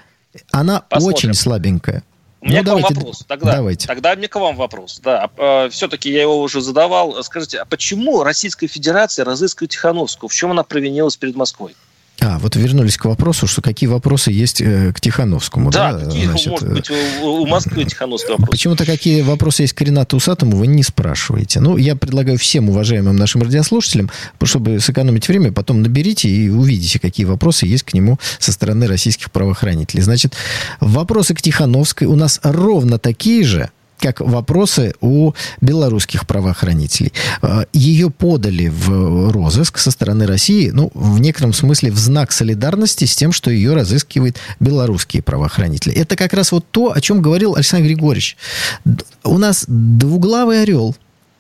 Она 0.52 0.82
Посмотрим. 0.82 1.16
очень 1.16 1.34
слабенькая. 1.34 2.04
У 2.42 2.48
меня 2.48 2.60
Ну, 2.60 2.64
к 2.64 2.68
вам 2.68 2.78
давайте, 2.82 2.96
вопрос. 2.96 3.26
Тогда, 3.28 3.52
давайте. 3.56 3.88
тогда 3.88 4.16
мне 4.16 4.28
к 4.30 4.36
вам 4.36 4.56
вопрос. 4.56 5.02
Да, 5.04 5.30
все-таки 5.72 6.10
я 6.10 6.22
его 6.22 6.40
уже 6.40 6.62
задавал. 6.62 7.22
Скажите, 7.24 7.58
а 7.60 7.66
почему 7.66 8.24
Российская 8.24 8.68
Федерация 8.68 9.26
разыскивает 9.26 9.72
Тихановскую? 9.72 10.30
В 10.30 10.34
чем 10.34 10.52
она 10.52 10.64
провинилась 10.64 11.18
перед 11.18 11.36
Москвой? 11.36 11.76
А, 12.22 12.38
вот 12.40 12.56
вернулись 12.56 12.98
к 12.98 13.06
вопросу, 13.06 13.48
что 13.48 13.62
какие 13.62 13.88
вопросы 13.88 14.32
есть 14.32 14.62
э, 14.62 14.92
к 14.94 15.00
Тихановскому. 15.00 15.72
Да, 15.72 15.94
Да, 15.94 16.06
какие, 16.06 16.26
Значит, 16.26 16.52
может 16.52 16.70
э, 16.70 16.74
быть, 16.74 16.92
у, 17.22 17.26
у 17.26 17.48
Москвы 17.48 17.86
Тихановская 17.86 18.32
вопрос? 18.32 18.50
Почему-то 18.50 18.86
какие 18.86 19.22
вопросы 19.22 19.64
есть 19.64 19.74
к 19.74 19.82
Ренату 19.82 20.18
Усатому, 20.18 20.58
вы 20.58 20.68
не 20.68 20.84
спрашиваете. 20.84 21.62
Ну, 21.62 21.78
я 21.78 21.96
предлагаю 21.96 22.38
всем 22.38 22.70
уважаемым 22.70 23.16
нашим 23.16 23.42
радиослушателям, 23.42 24.10
чтобы 24.44 24.80
сэкономить 24.80 25.28
время, 25.28 25.52
потом 25.52 25.82
наберите 25.82 26.30
и 26.30 26.50
увидите, 26.50 27.00
какие 27.00 27.26
вопросы 27.26 27.66
есть 27.66 27.84
к 27.84 27.94
нему 27.94 28.20
со 28.40 28.52
стороны 28.52 28.88
российских 28.88 29.32
правоохранителей. 29.32 30.04
Значит, 30.04 30.36
вопросы 30.80 31.34
к 31.36 31.42
Тихановской 31.42 32.08
у 32.08 32.16
нас 32.16 32.40
ровно 32.44 33.00
такие 33.00 33.44
же, 33.44 33.70
как 34.00 34.22
вопросы 34.22 34.94
у 35.02 35.34
белорусских 35.62 36.26
правоохранителей. 36.26 37.14
Э, 37.42 37.66
Ее 37.74 38.10
подали 38.10 38.68
в 38.68 39.32
розыск 39.32 39.78
со 39.78 39.92
стороны 39.92 40.26
России, 40.26 40.72
ну, 40.72 40.92
в 40.94 41.20
некотором 41.20 41.54
смысле 41.54 41.92
в 41.92 41.98
знак 41.98 42.32
солидарности 42.32 43.06
с 43.06 43.16
тем, 43.16 43.32
что 43.32 43.52
ее 43.52 43.74
разыскивают 43.74 44.38
белорусские 44.60 45.22
правоохранители. 45.22 45.94
Это 45.94 46.16
как 46.16 46.34
раз 46.34 46.52
вот 46.52 46.66
то, 46.72 46.94
о 46.94 47.02
чем 47.02 47.22
говорил 47.22 47.56
Александр 47.56 47.88
Григорьевич. 47.88 48.38
У 49.24 49.38
нас 49.38 49.66
двуглавый 49.68 50.64
орел. 50.64 50.96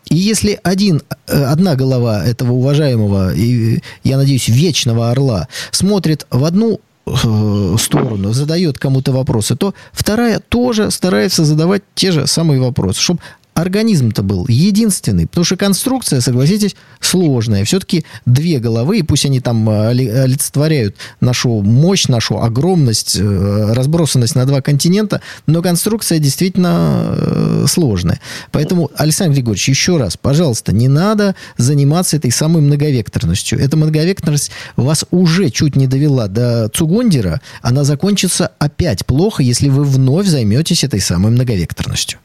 И 0.09 0.17
если 0.17 0.59
один, 0.63 1.01
э, 1.27 1.43
одна 1.43 1.75
голова 1.75 2.25
этого 2.25 2.53
уважаемого 2.53 3.33
и, 3.33 3.81
я 4.03 4.17
надеюсь, 4.17 4.47
вечного 4.47 5.11
орла 5.11 5.47
смотрит 5.71 6.25
в 6.31 6.43
одну 6.43 6.81
э, 7.23 7.75
сторону, 7.79 8.33
задает 8.33 8.77
кому-то 8.77 9.11
вопросы, 9.11 9.55
то 9.55 9.73
вторая 9.91 10.39
тоже 10.39 10.91
старается 10.91 11.45
задавать 11.45 11.83
те 11.95 12.11
же 12.11 12.27
самые 12.27 12.59
вопросы, 12.59 13.01
чтобы 13.01 13.19
организм-то 13.61 14.23
был 14.23 14.45
единственный, 14.47 15.27
потому 15.27 15.45
что 15.45 15.57
конструкция, 15.57 16.21
согласитесь, 16.21 16.75
сложная. 16.99 17.63
Все-таки 17.65 18.05
две 18.25 18.59
головы, 18.59 18.99
и 18.99 19.03
пусть 19.03 19.25
они 19.25 19.39
там 19.39 19.69
э, 19.69 19.89
оли- 19.89 20.09
олицетворяют 20.09 20.95
нашу 21.21 21.61
мощь, 21.61 22.07
нашу 22.07 22.41
огромность, 22.41 23.17
э, 23.19 23.73
разбросанность 23.73 24.35
на 24.35 24.45
два 24.45 24.61
континента, 24.61 25.21
но 25.47 25.61
конструкция 25.61 26.19
действительно 26.19 27.15
э, 27.17 27.65
сложная. 27.67 28.19
Поэтому, 28.51 28.91
Александр 28.95 29.35
Григорьевич, 29.35 29.69
еще 29.69 29.97
раз, 29.97 30.17
пожалуйста, 30.17 30.73
не 30.73 30.87
надо 30.87 31.35
заниматься 31.57 32.17
этой 32.17 32.31
самой 32.31 32.61
многовекторностью. 32.61 33.59
Эта 33.59 33.77
многовекторность 33.77 34.51
вас 34.75 35.05
уже 35.11 35.49
чуть 35.49 35.75
не 35.75 35.87
довела 35.87 36.27
до 36.27 36.69
Цугундера, 36.69 37.41
она 37.61 37.83
закончится 37.83 38.51
опять 38.59 39.05
плохо, 39.05 39.43
если 39.43 39.69
вы 39.69 39.83
вновь 39.83 40.27
займетесь 40.27 40.83
этой 40.83 40.99
самой 40.99 41.31
многовекторностью. 41.31 42.19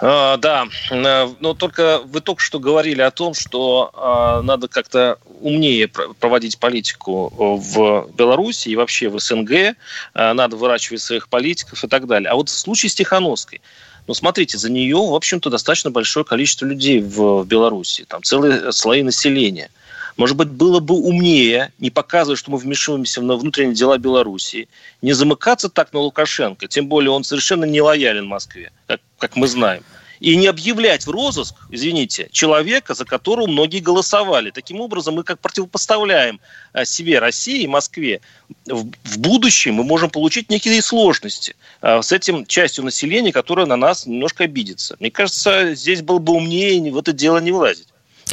А, 0.00 0.36
да, 0.36 0.66
Э, 0.90 1.28
но 1.40 1.54
только 1.54 2.00
вы 2.04 2.20
только 2.20 2.40
что 2.40 2.58
говорили 2.58 3.00
о 3.00 3.10
том, 3.10 3.34
что 3.34 3.90
а, 3.94 4.42
надо 4.42 4.68
как-то 4.68 5.18
умнее 5.40 5.88
пр- 5.88 6.14
проводить 6.14 6.58
политику 6.58 7.32
э, 7.32 7.60
в 7.60 8.10
Беларуси 8.14 8.68
и 8.68 8.76
вообще 8.76 9.08
в 9.08 9.18
СНГ, 9.18 9.76
а, 10.14 10.34
надо 10.34 10.56
выращивать 10.56 11.00
своих 11.00 11.28
политиков 11.28 11.82
и 11.82 11.88
так 11.88 12.06
далее. 12.06 12.30
А 12.30 12.34
вот 12.34 12.48
в 12.48 12.52
случае 12.52 12.90
с 12.90 12.94
Тихановской, 12.94 13.60
ну, 14.06 14.14
смотрите, 14.14 14.56
за 14.56 14.70
нее, 14.70 14.96
в 14.96 15.14
общем-то, 15.14 15.50
достаточно 15.50 15.90
большое 15.90 16.24
количество 16.24 16.64
людей 16.64 17.00
в, 17.00 17.42
в 17.42 17.46
Беларуси, 17.46 18.04
там 18.08 18.22
целые 18.22 18.72
слои 18.72 19.02
населения. 19.02 19.70
Может 20.18 20.36
быть, 20.36 20.48
было 20.48 20.80
бы 20.80 20.96
умнее 20.96 21.72
не 21.78 21.90
показывать, 21.90 22.40
что 22.40 22.50
мы 22.50 22.58
вмешиваемся 22.58 23.20
в 23.20 23.24
внутренние 23.24 23.76
дела 23.76 23.98
Беларуси, 23.98 24.68
не 25.00 25.12
замыкаться 25.12 25.68
так 25.68 25.92
на 25.92 26.00
Лукашенко, 26.00 26.66
тем 26.66 26.88
более 26.88 27.12
он 27.12 27.22
совершенно 27.22 27.64
не 27.64 27.80
лоялен 27.80 28.26
Москве, 28.26 28.72
как, 28.88 29.00
как 29.18 29.36
мы 29.36 29.46
знаем, 29.46 29.84
и 30.18 30.34
не 30.34 30.48
объявлять 30.48 31.06
в 31.06 31.10
розыск, 31.10 31.54
извините, 31.70 32.28
человека, 32.32 32.94
за 32.94 33.04
которого 33.04 33.46
многие 33.46 33.78
голосовали. 33.78 34.50
Таким 34.50 34.80
образом, 34.80 35.14
мы 35.14 35.22
как 35.22 35.38
противопоставляем 35.38 36.40
а, 36.72 36.84
себе 36.84 37.20
России 37.20 37.62
и 37.62 37.68
Москве. 37.68 38.20
В, 38.66 38.90
в 39.04 39.18
будущем 39.18 39.74
мы 39.74 39.84
можем 39.84 40.10
получить 40.10 40.50
некие 40.50 40.82
сложности 40.82 41.54
а, 41.80 42.02
с 42.02 42.10
этим 42.10 42.44
частью 42.44 42.82
населения, 42.82 43.32
которая 43.32 43.66
на 43.66 43.76
нас 43.76 44.04
немножко 44.04 44.42
обидится. 44.42 44.96
Мне 44.98 45.12
кажется, 45.12 45.76
здесь 45.76 46.02
было 46.02 46.18
бы 46.18 46.32
умнее 46.32 46.92
в 46.92 46.98
это 46.98 47.12
дело 47.12 47.38
не 47.38 47.52
влазить. 47.52 47.86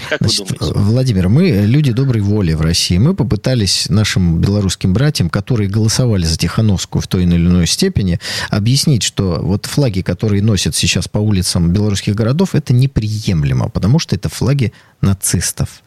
Как 0.09 0.19
Значит, 0.19 0.51
вы 0.51 0.57
думаете? 0.57 0.79
Владимир, 0.79 1.29
мы 1.29 1.49
люди 1.49 1.91
доброй 1.91 2.21
воли 2.21 2.53
в 2.53 2.61
России. 2.61 2.97
Мы 2.97 3.13
попытались 3.13 3.87
нашим 3.89 4.39
белорусским 4.39 4.93
братьям, 4.93 5.29
которые 5.29 5.69
голосовали 5.69 6.25
за 6.25 6.37
Тихановскую 6.37 7.01
в 7.01 7.07
той 7.07 7.23
или 7.23 7.35
иной 7.35 7.67
степени, 7.67 8.19
объяснить, 8.49 9.03
что 9.03 9.39
вот 9.41 9.65
флаги, 9.65 10.01
которые 10.01 10.41
носят 10.41 10.75
сейчас 10.75 11.07
по 11.07 11.19
улицам 11.19 11.71
белорусских 11.71 12.15
городов, 12.15 12.55
это 12.55 12.73
неприемлемо, 12.73 13.69
потому 13.69 13.99
что 13.99 14.15
это 14.15 14.29
флаги 14.29 14.73
нацистов. 15.01 15.83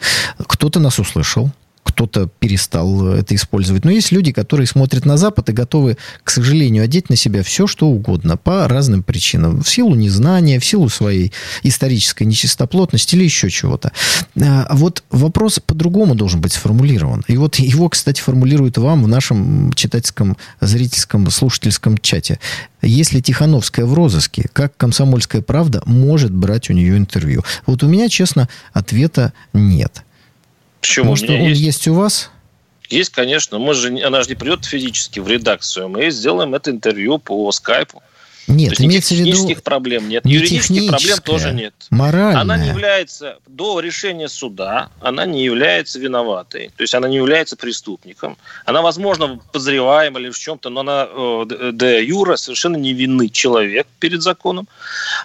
Кто-то 0.47 0.81
нас 0.81 0.99
услышал, 0.99 1.51
кто-то 1.89 2.29
перестал 2.39 3.09
это 3.09 3.35
использовать. 3.35 3.85
Но 3.85 3.91
есть 3.91 4.13
люди, 4.13 4.31
которые 4.31 4.67
смотрят 4.67 5.05
на 5.05 5.17
Запад 5.17 5.49
и 5.49 5.53
готовы, 5.53 5.97
к 6.23 6.31
сожалению, 6.31 6.85
одеть 6.85 7.09
на 7.09 7.17
себя 7.17 7.43
все, 7.43 7.67
что 7.67 7.87
угодно, 7.89 8.37
по 8.37 8.69
разным 8.69 9.03
причинам. 9.03 9.63
В 9.63 9.69
силу 9.69 9.95
незнания, 9.95 10.61
в 10.61 10.65
силу 10.65 10.89
своей 10.89 11.33
исторической 11.63 12.25
нечистоплотности 12.25 13.15
или 13.17 13.25
еще 13.25 13.51
чего-то. 13.51 13.93
А 14.41 14.69
Вот 14.71 15.03
вопрос 15.11 15.61
по-другому 15.61 16.15
должен 16.15 16.41
быть 16.41 16.53
сформулирован. 16.53 17.25
И 17.27 17.37
вот 17.37 17.57
его, 17.57 17.89
кстати, 17.89 18.21
формулируют 18.21 18.79
вам 18.79 19.03
в 19.03 19.09
нашем 19.09 19.73
читательском, 19.73 20.37
зрительском, 20.61 21.31
слушательском 21.31 21.99
чате. 21.99 22.39
Если 22.83 23.21
Тихановская 23.21 23.87
в 23.87 23.95
розыске, 23.95 24.47
как 24.53 24.77
«Комсомольская 24.77 25.43
правда» 25.43 25.83
может 25.85 26.33
брать 26.33 26.71
у 26.71 26.75
нее 26.75 26.97
интервью? 26.97 27.43
Вот 27.67 27.83
у 27.83 27.89
меня, 27.89 28.09
честно, 28.09 28.49
ответа 28.73 29.33
нет. 29.53 30.05
Почему? 30.89 31.11
Может, 31.11 31.29
он 31.29 31.43
есть. 31.43 31.61
есть 31.61 31.89
у 31.89 31.95
вас? 31.95 32.31
Есть, 32.89 33.11
конечно. 33.11 33.59
Мы 33.59 33.75
же, 33.75 33.89
она 34.03 34.23
же 34.23 34.31
не 34.31 34.35
придет 34.37 34.65
физически 34.65 35.21
в 35.21 35.29
редакцию. 35.29 35.91
Мы 35.91 36.11
сделаем 36.11 36.55
это 36.55 36.71
интервью 36.71 37.19
по 37.19 37.53
скайпу. 37.53 38.03
Нет, 38.49 38.69
То 38.71 38.73
есть 38.73 38.81
имеется 38.83 39.15
в 39.15 39.19
виду 39.19 39.31
технических 39.33 39.63
проблем 39.63 40.09
нет. 40.09 40.25
не 40.25 40.33
Юридических 40.33 40.89
проблем 40.89 41.19
тоже 41.19 41.53
нет. 41.53 41.75
моральное. 41.91 42.41
Она 42.41 42.57
не 42.57 42.69
является, 42.69 43.39
до 43.47 43.81
решения 43.81 44.29
суда, 44.29 44.91
она 45.01 45.27
не 45.27 45.45
является 45.45 45.99
виноватой. 45.99 46.71
То 46.77 46.83
есть 46.83 46.95
она 46.95 47.09
не 47.09 47.17
является 47.17 47.57
преступником. 47.57 48.39
Она, 48.65 48.81
возможно, 48.81 49.39
подозреваема 49.53 50.19
или 50.21 50.31
в 50.31 50.39
чем-то, 50.39 50.71
но 50.71 50.81
она 50.81 51.07
э, 51.11 51.45
де- 51.49 51.73
де 51.73 52.05
юра 52.05 52.37
совершенно 52.37 52.77
невинный 52.77 53.29
человек 53.29 53.87
перед 53.99 54.23
законом. 54.23 54.67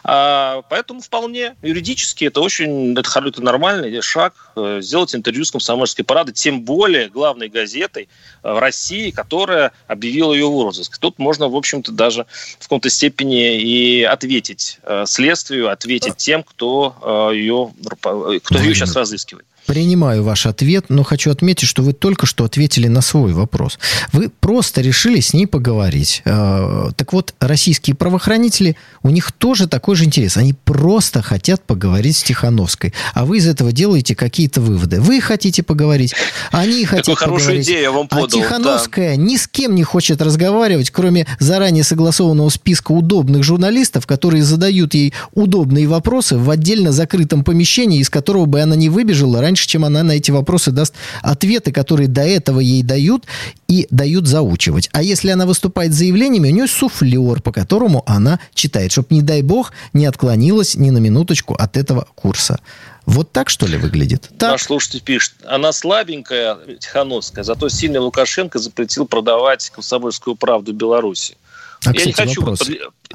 А, 0.03 0.62
поэтому 0.69 1.01
вполне 1.01 1.55
юридически 1.62 2.25
это 2.25 2.41
очень 2.41 2.93
это, 2.97 3.09
это 3.25 3.41
нормальный 3.41 4.01
шаг 4.01 4.33
э, 4.55 4.79
сделать 4.81 5.15
интервью 5.15 5.45
с 5.45 5.51
комсомольской 5.51 6.03
парадой, 6.03 6.33
тем 6.33 6.62
более 6.62 7.09
главной 7.09 7.47
газетой 7.47 8.09
э, 8.43 8.53
в 8.53 8.59
России, 8.59 9.12
которая 9.12 9.71
объявила 9.88 10.33
ее 10.33 10.49
в 10.49 10.62
розыск. 10.62 10.97
Тут 10.97 11.19
можно, 11.19 11.47
в 11.47 11.55
общем-то, 11.55 11.91
даже 11.91 12.25
в 12.59 12.63
каком-то 12.63 12.89
степени 12.89 13.12
и 13.21 14.04
ответить 14.04 14.80
э, 14.84 15.06
следствию, 15.08 15.69
ответить 15.69 16.17
тем, 16.17 16.43
кто 16.43 16.95
э, 17.32 17.36
ее, 17.36 17.73
кто 17.99 18.32
ее 18.32 18.41
Владимир, 18.49 18.76
сейчас 18.76 18.95
разыскивает. 18.95 19.45
Принимаю 19.65 20.23
ваш 20.23 20.45
ответ, 20.45 20.86
но 20.89 21.04
хочу 21.04 21.32
отметить, 21.32 21.67
что 21.67 21.84
вы 21.84 21.93
только 21.93 22.26
что 22.26 22.43
ответили 22.43 22.88
на 22.88 22.99
свой 23.02 23.32
вопрос. 23.32 23.80
Вы 24.12 24.30
просто 24.30 24.82
решили 24.82 25.21
с 25.21 25.34
ней 25.34 25.47
поговорить. 25.47 26.21
Э, 26.26 26.89
Так 26.97 27.13
вот, 27.13 27.34
российские 27.39 27.95
правоохранители, 27.95 28.76
у 29.04 29.10
них 29.10 29.32
тоже 29.32 29.67
такой 29.67 29.95
же 29.95 30.04
интерес. 30.04 30.36
Они 30.36 30.54
просто 30.54 31.21
хотят 31.21 31.63
поговорить 31.63 32.17
с 32.17 32.23
Тихановской. 32.23 32.93
А 33.13 33.26
вы 33.26 33.38
из 33.38 33.47
этого 33.47 33.71
делаете 33.71 34.15
какие-то 34.15 34.60
выводы. 34.60 34.99
Вы 34.99 35.21
хотите 35.21 35.63
поговорить, 35.63 36.13
они 36.52 36.84
хотят 36.86 37.17
хорошую 37.17 37.39
поговорить. 37.39 37.65
идею 37.67 37.82
я 37.82 37.91
вам 37.91 38.08
А 38.10 38.15
подал. 38.15 38.28
Тихановская 38.41 39.15
ни 39.15 39.38
с 39.38 39.47
кем 39.47 39.76
не 39.76 39.84
хочет 39.84 40.21
разговаривать, 40.21 40.91
кроме 40.91 41.26
заранее 41.39 41.84
согласованного 41.84 42.49
списка 42.49 42.91
удобных 42.91 43.43
журналистов, 43.43 44.06
которые 44.08 44.43
задают 44.43 44.93
ей 44.93 45.13
удобные 45.34 45.88
вопросы 45.88 46.38
в 46.38 46.49
отдельно 46.49 46.91
закрытом 46.91 47.43
помещении, 47.45 47.99
из 47.99 48.10
которого 48.10 48.45
бы 48.45 48.60
она 48.60 48.76
не 48.76 48.89
выбежала 48.89 49.39
раньше 49.39 49.52
раньше, 49.53 49.67
чем 49.67 49.85
она 49.85 50.01
на 50.01 50.13
эти 50.13 50.31
вопросы 50.31 50.71
даст 50.71 50.95
ответы, 51.21 51.71
которые 51.71 52.07
до 52.07 52.21
этого 52.21 52.59
ей 52.59 52.81
дают 52.81 53.25
и 53.67 53.87
дают 53.91 54.27
заучивать. 54.27 54.89
А 54.93 55.03
если 55.03 55.29
она 55.29 55.45
выступает 55.45 55.93
с 55.93 55.97
заявлениями, 55.97 56.49
у 56.49 56.53
нее 56.53 56.67
суфлер, 56.67 57.41
по 57.41 57.51
которому 57.51 58.03
она 58.07 58.39
читает, 58.55 58.91
чтобы, 58.91 59.07
не 59.11 59.21
дай 59.21 59.43
бог, 59.43 59.71
не 59.93 60.07
отклонилась 60.07 60.75
ни 60.75 60.89
на 60.89 60.97
минуточку 60.97 61.53
от 61.53 61.77
этого 61.77 62.07
курса. 62.15 62.59
Вот 63.05 63.31
так, 63.31 63.49
что 63.49 63.67
ли, 63.67 63.77
выглядит? 63.77 64.31
Так. 64.39 64.51
Наш 64.53 64.63
слушатель 64.63 65.01
пишет, 65.01 65.33
она 65.45 65.71
слабенькая, 65.71 66.57
Тихановская, 66.79 67.43
зато 67.43 67.69
сильный 67.69 67.99
Лукашенко 67.99 68.57
запретил 68.57 69.05
продавать 69.05 69.69
комсомольскую 69.69 70.35
правду 70.35 70.73
Беларуси. 70.73 71.37
А, 71.85 71.89
я 71.89 71.93
кстати, 71.93 72.08
не 72.08 72.13
хочу 72.13 72.41
вопрос. 72.41 72.60
Под... 72.60 72.69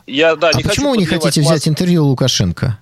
Я, 0.06 0.36
да, 0.36 0.50
а 0.50 0.56
не 0.56 0.62
почему 0.62 0.90
хочу 0.90 0.90
вы 0.90 0.96
не 0.98 1.06
хотите 1.06 1.40
взять 1.40 1.66
интервью 1.66 2.04
у 2.04 2.08
Лукашенко? 2.08 2.78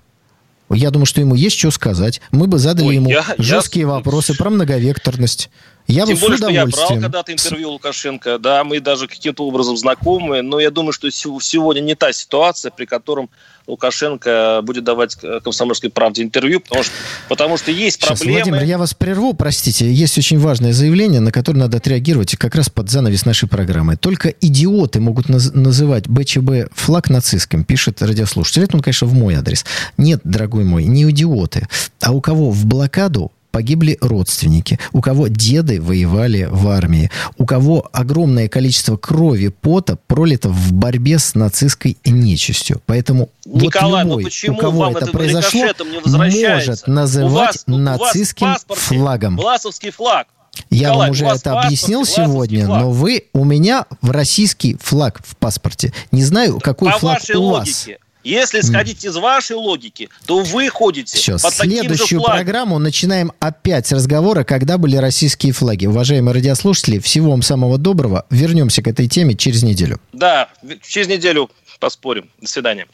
Я 0.70 0.90
думаю, 0.90 1.06
что 1.06 1.20
ему 1.20 1.34
есть 1.34 1.58
что 1.58 1.70
сказать. 1.70 2.20
Мы 2.32 2.46
бы 2.46 2.58
задали 2.58 2.88
Ой, 2.88 2.94
ему 2.96 3.10
я, 3.10 3.24
жесткие 3.38 3.82
я... 3.82 3.88
вопросы 3.88 4.36
про 4.36 4.50
многовекторность. 4.50 5.50
Я 5.87 6.05
Тем 6.05 6.18
более, 6.18 6.37
что 6.37 6.49
я 6.49 6.66
брал 6.66 6.89
когда-то 6.89 7.32
интервью 7.32 7.70
Лукашенко, 7.70 8.39
да, 8.39 8.64
мы 8.64 8.80
даже 8.80 9.07
каким-то 9.07 9.47
образом 9.47 9.76
знакомы, 9.76 10.43
но 10.43 10.59
я 10.59 10.70
думаю, 10.70 10.93
что 10.93 11.09
сегодня 11.11 11.80
не 11.80 11.95
та 11.95 12.12
ситуация, 12.12 12.70
при 12.70 12.87
котором 12.87 13.30
Лукашенко 13.66 14.61
будет 14.62 14.84
давать 14.84 15.16
комсомольской 15.45 15.91
правде 15.91 16.22
интервью, 16.22 16.61
потому 16.61 16.84
что, 16.84 16.93
потому 17.28 17.57
что 17.57 17.70
есть 17.70 18.01
Сейчас, 18.01 18.20
проблемы. 18.20 18.43
Владимир, 18.43 18.62
я 18.62 18.78
вас 18.78 18.95
прерву, 18.95 19.32
простите. 19.34 19.93
Есть 19.93 20.18
очень 20.18 20.39
важное 20.39 20.72
заявление, 20.72 21.20
на 21.20 21.32
которое 21.32 21.61
надо 21.61 21.78
отреагировать 21.78 22.37
как 22.37 22.55
раз 22.55 22.68
под 22.68 22.91
занавес 22.91 23.24
нашей 23.24 23.49
программы. 23.49 23.97
Только 23.97 24.28
идиоты 24.28 25.01
могут 25.01 25.26
наз- 25.26 25.53
называть 25.53 26.09
БЧБ 26.09 26.72
флаг 26.74 27.11
нацистским, 27.11 27.64
пишет 27.64 28.03
радиослушатель. 28.03 28.64
Это 28.64 28.76
он, 28.76 28.82
конечно, 28.82 29.07
в 29.07 29.14
мой 29.14 29.34
адрес. 29.34 29.64
Нет, 29.97 30.20
дорогой 30.24 30.64
мой, 30.64 30.84
не 30.84 31.03
идиоты. 31.11 31.68
А 32.01 32.12
у 32.12 32.20
кого 32.20 32.51
в 32.51 32.66
блокаду 32.66 33.32
погибли 33.57 33.96
родственники, 34.02 34.78
у 34.92 35.00
кого 35.00 35.28
деды 35.28 35.80
воевали 35.80 36.46
в 36.50 36.68
армии, 36.68 37.11
у 37.38 37.46
кого 37.46 37.88
огромное 37.90 38.50
количество 38.50 38.98
крови, 38.98 39.48
пота 39.48 39.96
пролито 40.07 40.50
в 40.50 40.74
борьбе 40.74 41.18
с 41.18 41.34
нацистской 41.34 41.96
нечистью. 42.04 42.82
Поэтому 42.84 43.30
Николай, 43.46 44.04
вот 44.04 44.18
любой, 44.20 44.30
у 44.50 44.57
кого 44.57 44.90
это 44.90 45.07
произошло, 45.07 45.62
может 46.04 46.86
называть 46.86 47.24
у 47.24 47.28
вас, 47.28 47.64
нацистским 47.66 48.46
у 48.46 48.50
вас 48.50 48.66
флагом. 48.68 49.36
Власовский 49.38 49.90
флаг. 49.90 50.26
Я 50.68 50.88
Николай, 50.88 51.09
вам 51.09 51.11
уже 51.12 51.24
это 51.24 51.59
объяснил 51.59 52.04
сегодня, 52.04 52.66
флаг. 52.66 52.82
но 52.82 52.90
вы 52.90 53.24
у 53.32 53.44
меня 53.44 53.86
в 54.02 54.11
российский 54.11 54.76
флаг 54.82 55.22
в 55.26 55.34
паспорте. 55.36 55.94
Не 56.12 56.24
знаю, 56.24 56.61
какой 56.61 56.92
По 56.92 56.98
флаг 56.98 57.22
у 57.34 57.48
вас. 57.48 57.86
Логике, 57.86 57.98
если 58.31 58.61
исходить 58.61 59.05
из 59.05 59.16
вашей 59.16 59.57
логики, 59.57 60.09
то 60.27 60.43
вы 60.43 60.68
ходите 60.68 61.16
Все, 61.16 61.39
под 61.39 61.55
следующую 61.55 62.22
программу 62.22 62.79
начинаем 62.79 63.33
опять 63.39 63.87
с 63.87 63.93
разговора, 63.93 64.45
когда 64.45 64.79
были 64.79 64.97
российские 64.97 65.53
флаги. 65.53 65.87
Уважаемые 65.87 66.35
радиослушатели, 66.35 66.99
всего 66.99 67.31
вам 67.31 67.43
самого 67.43 67.79
доброго. 67.79 68.27
Вернемся 68.31 68.83
к 68.83 68.89
этой 68.89 69.09
теме 69.09 69.35
через 69.35 69.62
неделю. 69.62 70.01
Да, 70.12 70.49
через 70.83 71.09
неделю 71.09 71.51
поспорим. 71.79 72.29
До 72.41 72.49
свидания. 72.49 72.87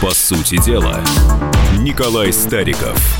По 0.00 0.14
сути 0.14 0.62
дела, 0.64 1.04
Николай 1.78 2.32
Стариков– 2.32 2.98